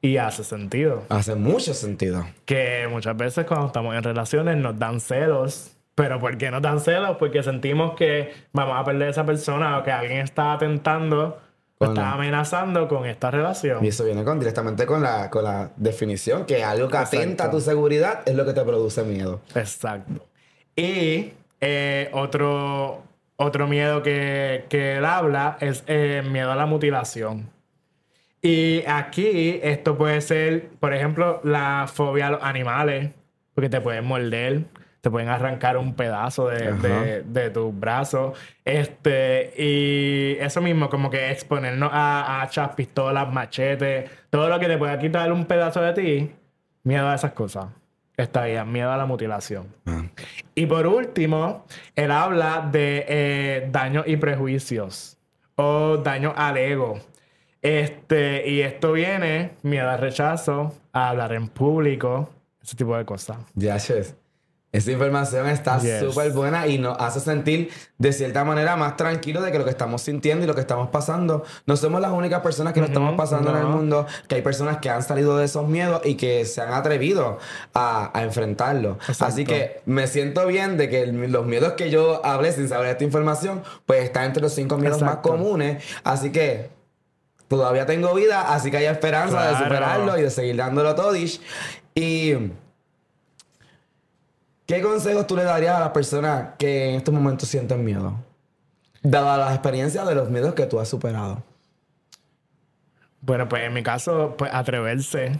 [0.01, 1.03] Y hace sentido.
[1.09, 2.25] Hace mucho sentido.
[2.45, 5.73] Que muchas veces cuando estamos en relaciones nos dan celos.
[5.95, 7.17] Pero ¿por qué nos dan celos?
[7.17, 11.39] Porque sentimos que vamos a perder a esa persona o que alguien está atentando
[11.77, 13.85] Con- está amenazando con esta relación.
[13.85, 17.51] Y eso viene con, directamente con la, con la definición, que algo que atenta a
[17.51, 19.41] tu seguridad es lo que te produce miedo.
[19.53, 20.25] Exacto.
[20.75, 23.03] Y eh, otro,
[23.35, 27.49] otro miedo que, que él habla es eh, miedo a la mutilación.
[28.41, 33.11] Y aquí esto puede ser, por ejemplo, la fobia a los animales,
[33.53, 34.63] porque te pueden morder,
[35.07, 38.37] te pueden arrancar un pedazo de, de, de tus brazos.
[38.65, 44.77] Este, y eso mismo, como que exponernos a hachas, pistolas, machetes, todo lo que te
[44.77, 46.31] pueda quitar un pedazo de ti,
[46.83, 47.67] miedo a esas cosas.
[48.17, 49.67] Está bien, miedo a la mutilación.
[49.85, 50.03] Ah.
[50.53, 51.65] Y por último,
[51.95, 55.17] él habla de eh, daños y prejuicios
[55.55, 56.99] o daño al ego.
[57.61, 62.29] Este, y esto viene, miedo al rechazo, a hablar en público.
[62.61, 63.37] ese tipo de cosas.
[63.55, 64.11] Ya, chef.
[64.73, 65.99] Esa información está Yes.
[66.01, 69.69] súper buena y nos hace sentir de cierta manera más tranquilos de que lo que
[69.71, 73.15] estamos sintiendo y lo que estamos pasando no somos las únicas personas que lo estamos
[73.15, 73.69] pasando en el no.
[73.69, 77.39] mundo, que hay personas que han salido de esos miedos y que se han atrevido
[77.73, 78.97] a, a enfrentarlo.
[79.07, 79.25] Exacto.
[79.25, 82.89] Así que me siento bien de que el- los miedos que yo hablé sin saber
[82.89, 85.29] esta información, pues están entre los cinco miedos más Exacto.
[85.29, 85.81] comunes.
[86.03, 86.69] Así que
[87.47, 89.63] todavía tengo vida, así que hay esperanza de Claro.
[89.65, 91.15] superarlo y de seguir dándolo todo.
[91.95, 92.51] Y
[94.67, 98.13] ¿qué consejos tú le darías a las personas que en estos momentos sienten miedo?
[99.01, 101.43] Dada las experiencias de los miedos que tú has superado.
[103.21, 105.39] Bueno, pues en mi caso, pues atreverse.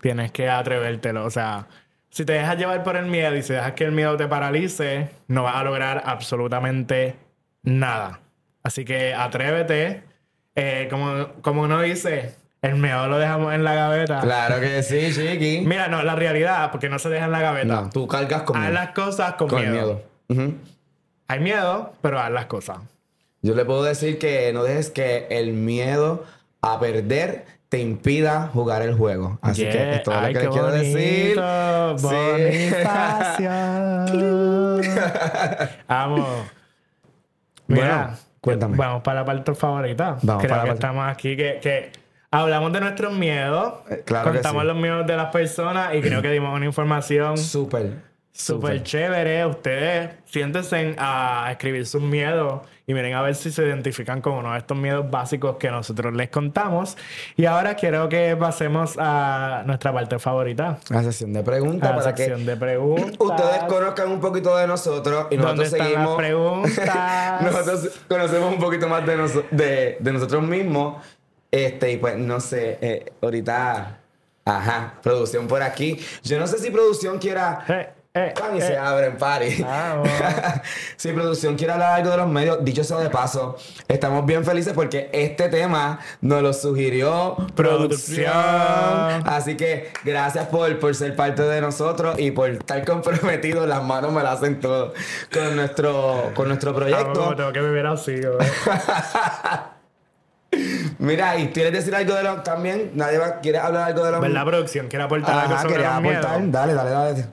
[0.00, 1.24] Tienes que atrevértelo.
[1.24, 1.66] O sea,
[2.10, 5.10] si te dejas llevar por el miedo y si dejas que el miedo te paralice,
[5.26, 7.16] no vas a lograr absolutamente
[7.62, 8.20] nada.
[8.62, 10.04] Así que atrévete.
[10.54, 14.20] Eh, como, como uno dice, el miedo lo dejamos en la gaveta.
[14.20, 15.62] Claro que sí, Chiqui.
[15.66, 17.82] Mira, no, la realidad, porque no se deja en la gaveta.
[17.82, 18.74] No, tú cargas con, Haz miedo.
[18.74, 20.02] las cosas con, Con miedo.
[20.28, 20.52] miedo.
[21.28, 22.78] Hay miedo, pero haz las cosas.
[23.42, 26.24] Yo le puedo decir que no dejes que el miedo
[26.62, 29.38] a perder te impida jugar el juego.
[29.42, 29.94] Así que Yeah.
[29.96, 31.36] es todo Ay, lo que qué le quiero decir.
[31.36, 31.96] bonito,
[35.86, 36.26] Vamos.
[37.68, 38.76] Mira, Bueno, cuéntame.
[38.76, 40.16] Vamos para la parte favorita.
[40.22, 41.92] Vamos Creo para la que parte- estamos aquí que, que
[42.30, 44.66] hablamos de nuestros miedos, Eh, claro que contamos sí.
[44.68, 48.02] los miedos de las personas y creo que dimos una información Súper.
[48.32, 49.46] súper chévere.
[49.46, 54.52] Ustedes siéntense a escribir sus miedos y miren a ver si se identifican con uno
[54.52, 56.96] de estos miedos básicos que nosotros les contamos.
[57.36, 60.78] Y ahora quiero que pasemos a nuestra parte favorita.
[60.88, 63.14] La sesión de preguntas para que sección de preguntas.
[63.18, 66.16] ustedes conozcan un poquito de nosotros y ¿Dónde nosotros las seguimos.
[66.68, 67.42] preguntas?
[67.42, 71.04] nosotros conocemos un poquito más de, noso- de, de nosotros mismos.
[71.50, 74.00] Este, y pues no sé, eh, ahorita.
[74.44, 76.02] Ajá, producción por aquí.
[76.22, 77.64] Yo no sé si producción quiera.
[77.68, 78.62] Eh, eh, Pan y eh.
[78.62, 79.62] se abren, party.
[79.62, 80.08] Vamos.
[80.96, 83.56] si producción quiere hablar algo de los medios, dicho sea de paso,
[83.86, 88.26] estamos bien felices porque este tema nos lo sugirió producción.
[88.26, 93.68] Así que gracias por, por ser parte de nosotros y por estar comprometidos.
[93.68, 94.94] Las manos me las hacen todo
[95.32, 97.20] con nuestro, con nuestro Vamos, proyecto.
[97.20, 98.14] como tengo que vivir así.
[100.98, 102.92] Mira, y quieres decir algo de los también.
[102.94, 104.88] Nadie va, quiere hablar algo de los ¿Verdad, producción?
[104.88, 106.26] ¿Quiere aportar algo sobre quería los miedos?
[106.52, 107.26] Dale, dale, dale.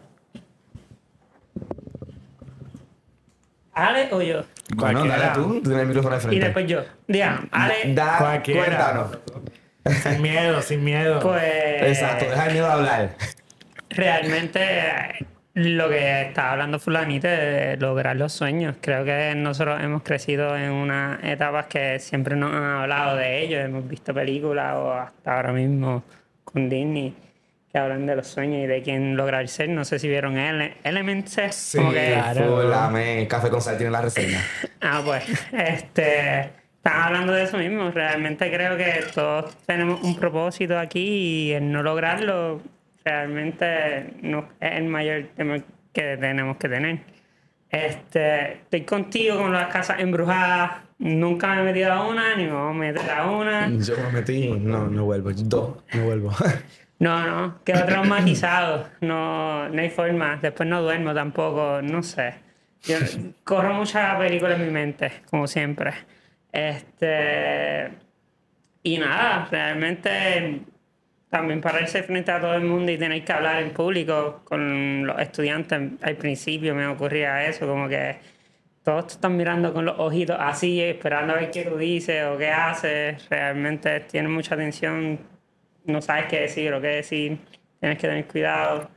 [3.73, 4.43] ¿Ale o yo?
[4.75, 5.17] Bueno, Cualquiera.
[5.29, 6.35] dale tú, tú tienes el micrófono de frente.
[6.35, 6.83] Y después yo.
[7.07, 8.65] Digan, Ale, Da, Cualquiera.
[8.65, 9.17] cuéntanos.
[10.03, 11.19] Sin miedo, sin miedo.
[11.21, 11.43] pues.
[11.43, 13.15] Exacto, deja el miedo de hablar.
[13.89, 15.25] Realmente eh,
[15.55, 18.75] lo que estaba hablando Fulanite de lograr los sueños.
[18.81, 23.63] Creo que nosotros hemos crecido en unas etapas que siempre nos han hablado de ellos.
[23.63, 26.03] Hemos visto películas o hasta ahora mismo
[26.43, 27.13] con Disney
[27.71, 29.69] que hablan de los sueños y de quién lograr ser.
[29.69, 31.27] No sé si vieron Ele Element.
[31.27, 33.27] Sí, como que- claro.
[33.29, 34.41] Café con sal tiene la reseña.
[34.87, 37.89] Ah, pues, este, están hablando de eso mismo.
[37.89, 42.61] Realmente creo que todos tenemos un propósito aquí y el no lograrlo
[43.05, 45.57] realmente no es el mayor tema
[45.93, 46.99] que tenemos que tener.
[47.69, 50.81] Este, estoy contigo con las casas embrujadas.
[50.97, 53.69] Nunca me he metido a una, ni me voy a meter a una.
[53.79, 55.31] Yo me metí, no, no vuelvo.
[55.31, 56.31] Dos, no vuelvo.
[56.97, 58.87] No, no, quedo traumatizado.
[59.01, 60.39] No, no hay forma.
[60.41, 62.35] Después no duermo tampoco, no sé.
[62.83, 62.95] Yo
[63.43, 65.93] corro mucha película en mi mente, como siempre.
[66.53, 67.91] Este.
[68.81, 70.61] Y nada, realmente
[71.35, 75.19] también pararse frente a todo el mundo y tener que hablar en público con los
[75.19, 75.81] estudiantes.
[76.01, 78.15] Al principio me ocurría eso, como que
[78.83, 82.37] todos te están mirando con los ojitos así, esperando a ver qué tú dices o
[82.37, 83.27] qué haces.
[83.29, 85.19] Realmente tienes mucha atención,
[85.83, 87.37] no sabes qué decir o qué decir,
[87.81, 88.89] tienes que tener cuidado.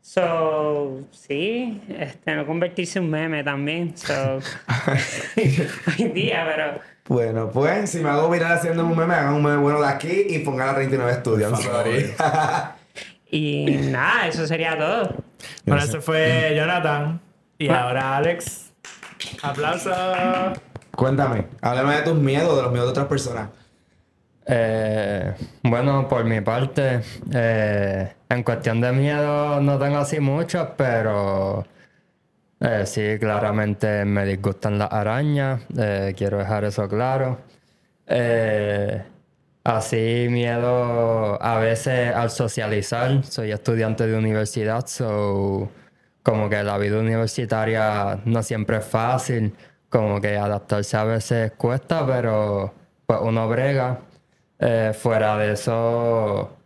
[0.00, 3.94] So, sí, este, no convertirse en un meme también.
[3.98, 4.38] So,
[5.98, 9.58] hoy día, pero bueno, pues, si me hago viral haciendo un meme, hagan un meme
[9.58, 11.52] bueno de aquí y pongan a 39 Studios.
[11.52, 12.14] I'm sorry.
[13.30, 15.14] y nada, eso sería todo.
[15.64, 17.20] Bueno, ese fue Jonathan.
[17.58, 18.72] Y ahora Alex.
[19.42, 19.96] Aplausos.
[20.96, 23.48] Cuéntame, háblame de tus miedos, de los miedos de otras personas.
[24.46, 27.00] Eh, bueno, por mi parte,
[27.32, 31.66] eh, en cuestión de miedo no tengo así muchos, pero
[32.60, 37.38] eh, sí, claramente me disgustan las arañas, eh, quiero dejar eso claro.
[38.06, 39.02] Eh,
[39.64, 45.70] así miedo a veces al socializar, soy estudiante de universidad, so
[46.22, 49.54] como que la vida universitaria no siempre es fácil,
[49.88, 52.74] como que adaptarse a veces cuesta, pero
[53.06, 54.00] pues uno brega.
[54.58, 56.56] Eh, fuera de eso,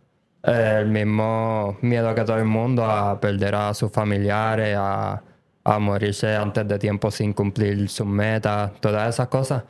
[0.43, 5.21] el mismo miedo que todo el mundo a perder a sus familiares, a,
[5.63, 9.63] a morirse antes de tiempo sin cumplir sus metas, todas esas cosas.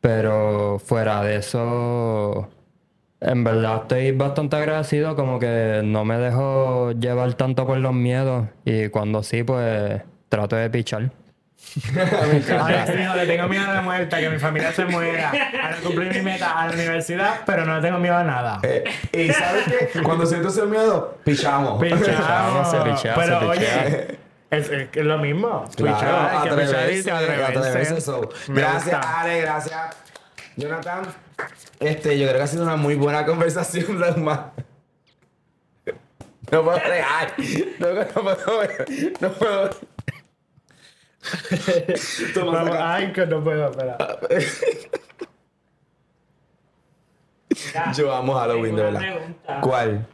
[0.00, 2.48] Pero fuera de eso,
[3.20, 8.46] en verdad estoy bastante agradecido, como que no me dejo llevar tanto por los miedos
[8.64, 11.10] y cuando sí, pues trato de pichar.
[11.96, 12.42] Ay,
[12.86, 15.76] sí, no, le tengo miedo a la muerte, que mi familia se muera, a no
[15.84, 18.60] cumplir mi meta a la universidad, pero no le tengo miedo a nada.
[18.62, 21.82] Eh, y sabes que cuando siento ese miedo, pichamos.
[21.82, 22.70] Pichamos.
[22.70, 23.84] se pichea, se Pero pichea.
[23.84, 24.18] oye,
[24.50, 25.64] es, es lo mismo.
[25.76, 27.58] Claro, atreverse, atreverse.
[27.58, 28.28] atreverse, so.
[28.48, 29.20] Gracias, gusta.
[29.20, 29.96] Ale, gracias.
[30.56, 31.02] Jonathan,
[31.80, 34.40] este, yo creo que ha sido una muy buena conversación, la más.
[36.50, 37.34] No puedo regar.
[37.78, 38.86] No, no puedo ver.
[39.20, 39.70] No puedo.
[42.34, 44.18] Toma, Vamos, ay, que no puedo esperar.
[47.94, 49.60] Yo amo Halloween, de verdad.
[49.60, 50.06] ¿Cuál?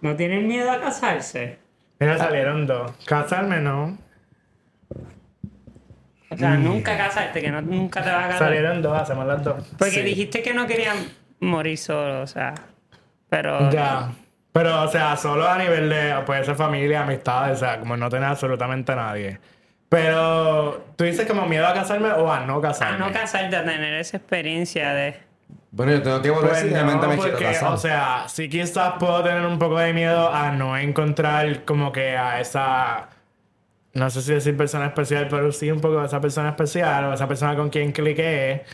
[0.00, 1.58] ¿No tienen miedo a casarse?
[2.02, 2.90] Mira, salieron dos.
[3.06, 3.96] Casarme no.
[6.30, 8.38] O sea, nunca casarte, que no, nunca te vas a casar.
[8.48, 9.62] Salieron dos, hacemos las dos.
[9.78, 10.02] Porque Sí.
[10.02, 10.96] dijiste que no querían
[11.40, 12.54] morir solo, o sea.
[13.28, 13.70] Pero.
[13.70, 14.10] Ya.
[14.52, 18.08] Pero, o sea, solo a nivel de, puede ser familia, amistades, o sea, como no
[18.10, 19.38] tener absolutamente a nadie.
[19.88, 22.98] Pero, ¿tú dices como miedo a casarme o a no A casarme?
[22.98, 25.16] no casarte, a tener esa experiencia de.
[25.74, 29.46] Bueno, yo tengo que volver Pues no, me porque, o sea, sí quizás puedo tener
[29.46, 33.08] un poco de miedo a no encontrar como que a esa,
[33.94, 37.14] no sé si decir persona especial, pero sí un poco a esa persona especial o
[37.14, 38.64] esa persona con quien cliqué,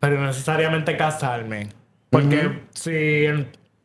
[0.00, 1.68] pero no necesariamente casarme.
[2.10, 3.26] Porque si,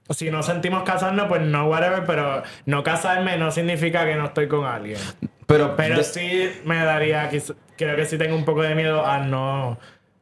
[0.10, 4.48] si no sentimos casarnos, pues no, whatever, pero no casarme no significa que no estoy
[4.48, 4.98] con alguien.
[5.46, 7.30] pero, Pero de- sí me daría,
[7.78, 9.78] creo que sí tengo un poco de miedo a no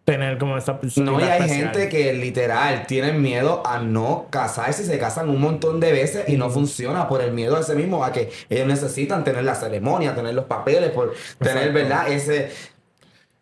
[0.07, 1.73] tener como esa No, y hay especial.
[1.73, 6.37] gente que literal tienen miedo a no casarse, se casan un montón de veces y
[6.37, 10.15] no funciona por el miedo a ese mismo, a que ellos necesitan tener la ceremonia,
[10.15, 12.09] tener los papeles, por tener, ¿verdad?
[12.09, 12.51] Ese...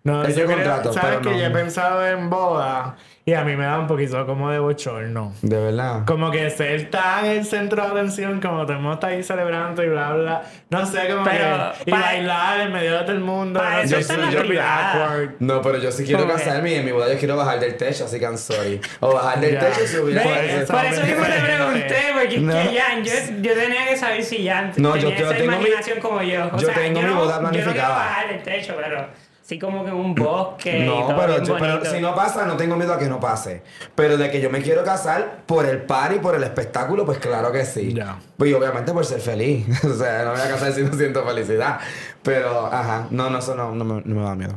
[0.05, 1.37] No, Ese yo creo- contrato, sabes pero que no.
[1.37, 5.33] yo he pensado en boda y a mí me da un poquito como de bochorno.
[5.41, 6.05] De verdad.
[6.05, 9.83] Como que ser tan el centro de atención, como todo el mundo está ahí celebrando
[9.83, 10.43] y bla, bla.
[10.69, 11.89] No sé, como Pero, que.
[11.89, 13.59] Y bailar en medio de todo el mundo.
[13.59, 15.29] pa' no yo soy awkward.
[15.39, 18.05] No, pero yo sí quiero casarme y en mi boda yo quiero bajar del techo,
[18.05, 18.79] así que I'm sorry.
[18.99, 22.55] O bajar del techo y subir Por eso, Por eso mismo te pregunté, porque No.
[22.55, 25.35] es que Jan, yo, yo tenía que saber si Jan No, yo- tenía yo esa
[25.35, 26.45] tengo mi- imaginación como yo.
[26.53, 27.95] O yo sea, tengo yo mi no, boda Yo no quiero planificada.
[27.95, 29.07] bajar del techo, pero
[29.47, 32.58] sí como que un bosque y No, todo pero, yo- pero si no pasa, no
[32.58, 33.62] tengo miedo a que no pase.
[33.93, 37.51] Pero de que yo me quiero casar por el party, por el espectáculo, pues claro
[37.51, 37.93] que sí.
[37.93, 38.17] Ya.
[38.38, 39.65] Pues y obviamente por ser feliz.
[39.86, 41.79] o sea, no me voy a casar si no siento felicidad.
[42.23, 44.55] Pero, ajá, no, no, eso no, no, me, no me da miedo.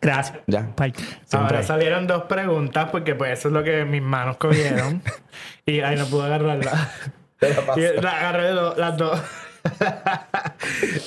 [0.00, 0.38] Gracias.
[0.46, 0.68] Ya.
[1.32, 5.02] Ahora salieron dos preguntas porque pues eso es lo que mis manos cogieron.
[5.66, 6.90] y ay, no pude agarrarla.
[7.76, 9.20] Y la agarré do- las dos.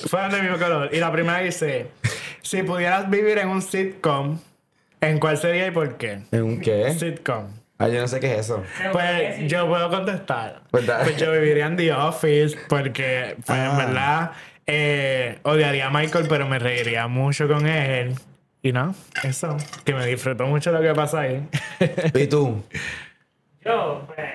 [0.08, 0.88] Fueron del mismo color.
[0.92, 1.90] Y la primera dice:
[2.42, 4.38] Si pudieras vivir en un sitcom,
[5.00, 6.20] ¿en cuál sería y por qué?
[6.32, 6.92] ¿En un qué?
[6.92, 7.46] Sitcom.
[7.78, 8.62] Ay, yo no sé qué es eso.
[8.92, 10.62] Pues yo puedo contestar.
[10.70, 10.84] Pues.
[10.84, 13.76] Pues yo viviría en The Office porque, pues en Ah.
[13.78, 14.30] verdad,
[14.66, 18.14] eh, odiaría a Michael, pero me reiría mucho con él.
[18.62, 21.48] Y no, eso, que me disfrutó mucho lo que pasa ahí.
[22.14, 22.62] ¿Y tú?
[23.64, 24.28] Yo, pues.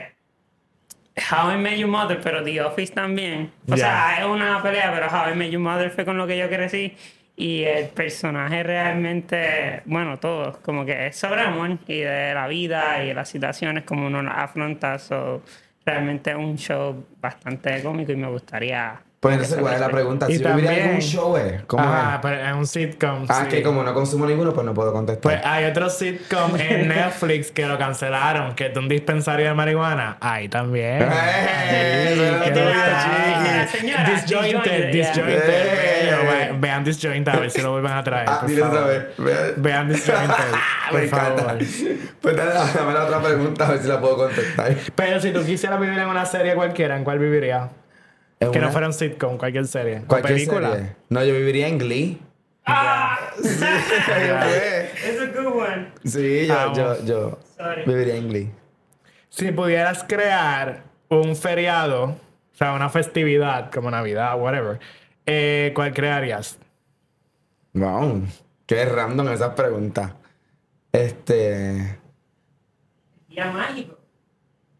[1.32, 3.52] How I Met Your Mother, pero The Office también.
[3.72, 6.38] O sea, es una pelea, pero How I Met Your Mother fue con lo que
[6.38, 6.98] yo crecí.
[7.38, 11.44] Y el personaje realmente, bueno, todo, como que es sobre
[11.88, 14.98] y de la vida y las situaciones como uno las afronta.
[15.00, 15.44] So,
[15.86, 19.05] realmente es un show bastante cómico y me gustaría.
[19.20, 20.28] Pues entonces, ¿cuál es la pregunta?
[20.30, 21.62] Y Si también- un show, ¿eh?
[21.66, 22.20] ¿Cómo ah, es?
[22.22, 23.26] pero es un sitcom.
[23.28, 23.50] Ah, sí.
[23.56, 25.22] que como no consumo ninguno, pues no puedo contestar.
[25.24, 29.54] Pues hay otro sitcom en Netflix que lo cancelaron, que es de un dispensario de
[29.56, 30.18] marihuana.
[30.22, 31.08] Ahí también.
[31.12, 32.42] ¡Eh!
[32.46, 35.42] La- señora, Disjointed, Disjointed.
[35.50, 36.52] Eh.
[36.60, 38.30] Vean Disjointed a ver si lo vuelven a traer.
[38.30, 38.88] Ah, por favor.
[38.88, 39.04] vez.
[39.18, 40.28] Ve- Vean Disjointed,
[40.92, 41.44] por Me encanta.
[41.44, 41.58] favor.
[42.22, 44.76] Pues dale, dame la otra pregunta a ver si la puedo contestar.
[44.96, 47.70] Pero si tú quisieras vivir en una serie cualquiera, ¿en cuál vivirías?
[48.40, 50.02] ¿En Que no fuera un sitcom, cualquier serie.
[50.08, 50.72] Cualquier película.
[50.74, 50.96] serie?
[51.10, 52.22] No, yo viviría en Glee.
[52.66, 53.18] ¡Ah!
[53.36, 54.92] Fue.
[55.06, 55.88] Es a good one.
[56.04, 56.78] Sí, yo, Vamos.
[56.78, 57.84] yo, yo Sorry.
[57.86, 58.52] viviría en Glee.
[59.30, 62.18] Si pudieras crear un feriado, o
[62.58, 64.80] sea, una festividad como Navidad, whatever,
[65.26, 66.58] eh, ¿cuál crearías?
[67.74, 68.24] Wow,
[68.66, 70.12] qué random esas preguntas.
[70.92, 72.00] Este.
[73.28, 73.98] Día mágico.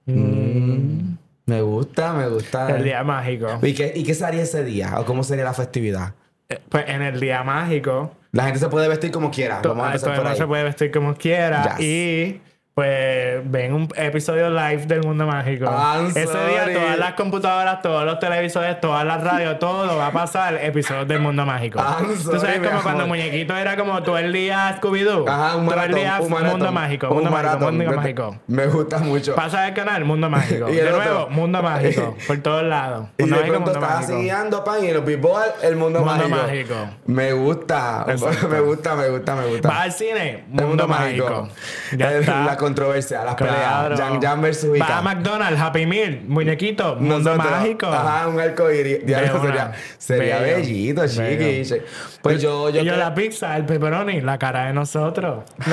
[0.06, 1.05] mm,
[1.46, 2.76] me gusta, me gusta.
[2.76, 3.48] El día mágico.
[3.62, 5.00] ¿Y qué, ¿Y qué sería ese día?
[5.00, 6.14] ¿O cómo sería la festividad?
[6.50, 9.62] Eh, Pues en el día mágico, La gente se puede vestir como quiera.
[9.62, 10.38] to- Vamos a ah, empezar todo el mundo ahí.
[10.38, 11.86] se puede vestir como quiera Yes.
[11.86, 12.42] y
[12.76, 15.64] pues ven un episodio live del Mundo Mágico.
[15.66, 16.74] I'm Ese día sorry.
[16.74, 21.22] todas las computadoras, todos los televisores, todas las radios, todo va a pasar episodios del
[21.22, 21.80] Mundo Mágico.
[21.80, 23.16] I'm Tú sorry, sabes mi como cuando amor.
[23.18, 25.26] Muñequito era como todo el día Scooby-Doo.
[25.26, 25.90] Ajá, un todo maratón.
[25.92, 27.60] el día un maratón, Mundo Mágico, un Mundo Mágico.
[27.72, 28.38] Mundo Me- Mágico.
[28.48, 29.36] Me gusta mucho.
[29.36, 30.68] Pasa el canal Mundo Mágico.
[30.70, 30.98] Y De otro.
[30.98, 32.18] nuevo, Mundo Mágico.
[32.28, 33.08] Por todos lados.
[33.18, 34.18] Y Mundo de Mágico, pronto Mundo estás Mágico.
[34.20, 35.32] siguiendo pan y los people
[35.64, 36.36] el mundo, Mundo mágico.
[36.76, 36.76] mágico.
[37.06, 38.50] Me gusta, Exacto.
[38.50, 39.70] me gusta, me gusta, me gusta.
[39.70, 41.48] Vas al cine, El Mundo, Mágico.
[41.96, 42.58] Ya El- está.
[42.66, 43.54] Controversia, las Claro.
[43.96, 44.00] peleas.
[44.00, 44.98] Jan Jan versus Va Ika.
[44.98, 47.86] a McDonald's, Happy Meal, muñequito, Mundo Nosotros- Mágico.
[47.88, 49.06] Ajá, un arcoíris.
[49.06, 50.56] Diablo, sería, sería Bello.
[50.58, 51.82] bellito, chiqui.
[52.22, 55.44] Pues yo, yo, y yo creo- la pizza, el pepperoni, la cara de nosotros.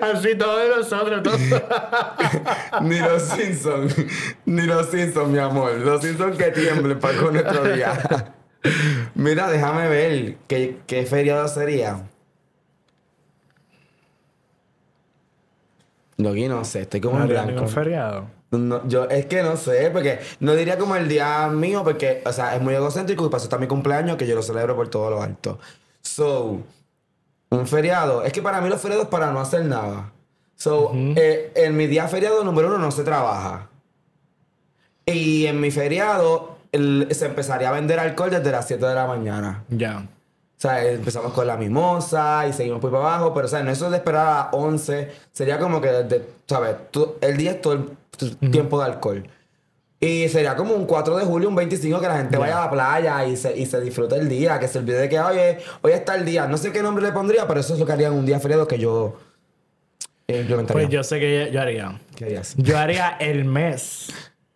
[0.00, 1.38] Así todo de nosotros, todo.
[2.82, 3.96] Ni los Simpsons,
[4.44, 5.72] ni los Simpsons, mi amor.
[5.78, 7.92] Los Simpsons que tiemblen para con nuestro día.
[9.14, 12.02] Mira, déjame ver qué, qué feriado sería.
[16.18, 17.50] No, aquí no sé, estoy como No en blanco.
[17.52, 18.26] ningún feriado.
[18.50, 22.32] No, yo es que no sé, porque no diría como el día mío, porque, o
[22.32, 25.10] sea, es muy egocéntrico y pasó hasta mi cumpleaños que yo lo celebro por todo
[25.10, 25.58] lo alto.
[26.02, 26.62] So,
[27.50, 30.12] un feriado, es que para mí los feriados es para no hacer nada.
[30.56, 33.68] So, eh, en mi día feriado número uno no se trabaja.
[35.06, 39.06] Y en mi feriado el- se empezaría a vender alcohol desde las 7 de la
[39.06, 39.64] mañana.
[39.68, 40.06] Ya.
[40.58, 43.70] O sea, empezamos con la mimosa y seguimos por para abajo, pero o sea, no
[43.70, 46.74] eso de esperar a las 11, sería como que, desde, ¿sabes?
[46.90, 47.84] Tú- el día es todo el
[48.16, 49.24] tu- tiempo de alcohol.
[50.00, 52.70] Y sería como un 4 de julio, un 25, que la gente vaya a la
[52.72, 55.92] playa y se, y se disfrute el día, que se olvide de que, oye, hoy
[55.92, 56.46] está el día.
[56.48, 58.40] No sé qué nombre le pondría, pero eso es lo que haría en un día
[58.40, 59.16] feriado que yo
[60.28, 60.72] implementaría.
[60.72, 62.00] Pues yo sé que yo haría.
[62.16, 62.54] ¿Qué harías?
[62.56, 64.08] Yo haría el mes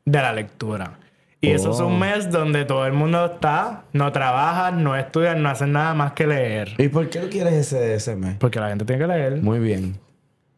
[0.05, 0.99] de la lectura.
[1.45, 1.89] Y eso es Oh.
[1.89, 6.13] un mes donde todo el mundo está, no trabaja, no estudia, no hace nada más
[6.13, 6.71] que leer.
[6.79, 8.37] ¿Y por qué tú quieres ese, ese mes?
[8.39, 9.43] Porque la gente tiene que leer.
[9.43, 9.97] Muy bien.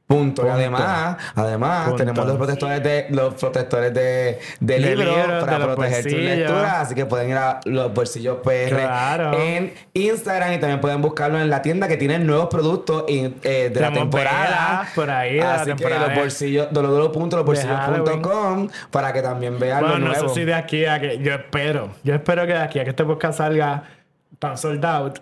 [0.06, 0.44] Punto.
[0.46, 1.96] Y además, además Punto.
[1.96, 4.00] tenemos los protectores de los protectores de,
[4.60, 6.36] de De libros libros, para de proteger tus bolsillos.
[6.38, 6.74] lecturas.
[6.74, 9.32] Así que pueden ir a los bolsillos PR Claro.
[9.40, 13.80] en Instagram y también pueden buscarlo en la tienda que tienen nuevos productos eh, de
[13.80, 14.86] la temporada.
[14.94, 16.04] por ahí de la Así temporada.
[16.08, 20.28] que los bolsillos, www.losbolsillos.com para que también vean Bueno, lo no nuevo.
[20.28, 21.18] sé si de aquí a que.
[21.18, 21.90] Yo espero.
[22.02, 23.84] Yo espero que de aquí a que este podcast salga
[24.38, 25.18] tan sold out.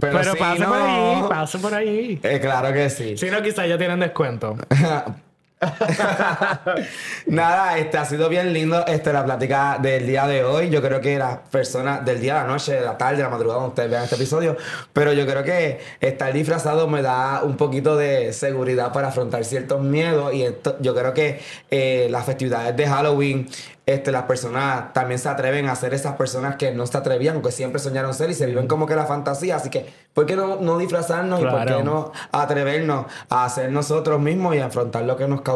[0.00, 2.20] Pero Pero, no- por ahí, pase por ahí.
[2.22, 3.16] Eh, claro que sí.
[3.16, 4.56] Si no, quizás ya tienen descuento.
[7.26, 10.70] Nada, este ha sido bien lindo este, la plática del día de hoy.
[10.70, 13.28] Yo creo que las personas del día, de la noche, de la tarde, de la
[13.30, 14.56] madrugada, cuando ustedes vean este episodio.
[14.92, 19.80] Pero yo creo que estar disfrazado me da un poquito de seguridad para afrontar ciertos
[19.82, 20.32] miedos.
[20.34, 21.40] Y esto- yo creo que
[21.70, 23.48] eh, las festividades de Halloween,
[23.86, 27.52] este, las personas también se atreven a ser esas personas que no se atrevían, que
[27.52, 29.56] siempre soñaron ser y se viven como que la fantasía.
[29.56, 31.76] Así que, ¿por qué no, no disfrazarnos y por Claro.
[31.76, 35.53] qué no atrevernos a ser nosotros mismos y afrontar lo que nos causa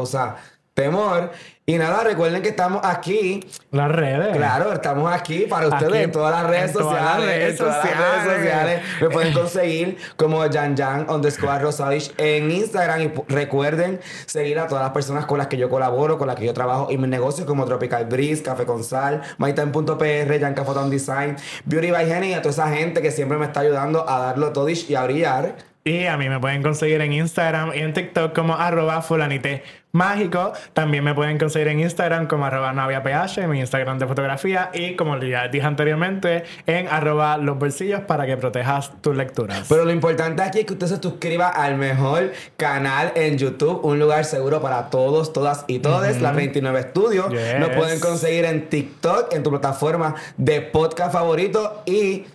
[0.78, 1.32] temor.
[1.66, 3.44] Y nada, recuerden que estamos aquí.
[3.72, 4.34] Las redes.
[4.34, 7.26] Claro, estamos aquí para ustedes Aquí, en todas las redes en todas las sociales.
[7.26, 8.80] redes en todas las redes sociales.
[8.80, 9.02] sociales.
[9.02, 13.02] Me pueden conseguir como Jan Jan underscore Rosavich en Instagram.
[13.02, 16.46] Y recuerden seguir a todas las personas con las que yo colaboro, con las que
[16.46, 21.36] yo trabajo y mis negocios como Tropical Breeze, Café con Sal, MyTime.pr, Yanka Photon Design,
[21.66, 24.54] Beauty by Jenny y a toda esa gente que siempre me está ayudando a darlo
[24.54, 25.56] todo y a brillar.
[25.88, 29.62] Y a mí me pueden conseguir en Instagram y en TikTok como arroba fulanite
[29.92, 30.52] mágico.
[30.74, 34.68] También me pueden conseguir en Instagram como arroba naviaph, mi Instagram de fotografía.
[34.74, 39.64] Y como ya dije anteriormente, en arroba los bolsillos para que protejas tus lecturas.
[39.66, 43.98] Pero lo importante aquí es que usted se suscriba al mejor canal en YouTube, un
[43.98, 47.30] lugar seguro para todos, todas y todes, la 29 Studio.
[47.30, 47.60] Yes.
[47.60, 52.26] Nos pueden conseguir en TikTok, en tu plataforma de podcast favorito y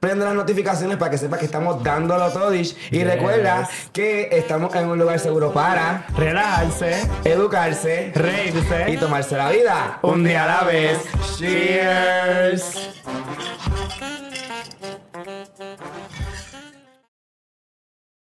[0.00, 2.54] prende las notificaciones para que sepa que estamos dándolo todo.
[2.54, 3.04] Y Yes.
[3.04, 9.98] recuerda que estamos en un lugar seguro para Relajarse, educarse reírse y tomarse la vida
[10.02, 10.98] un día a la vez.
[11.38, 12.90] Cheers.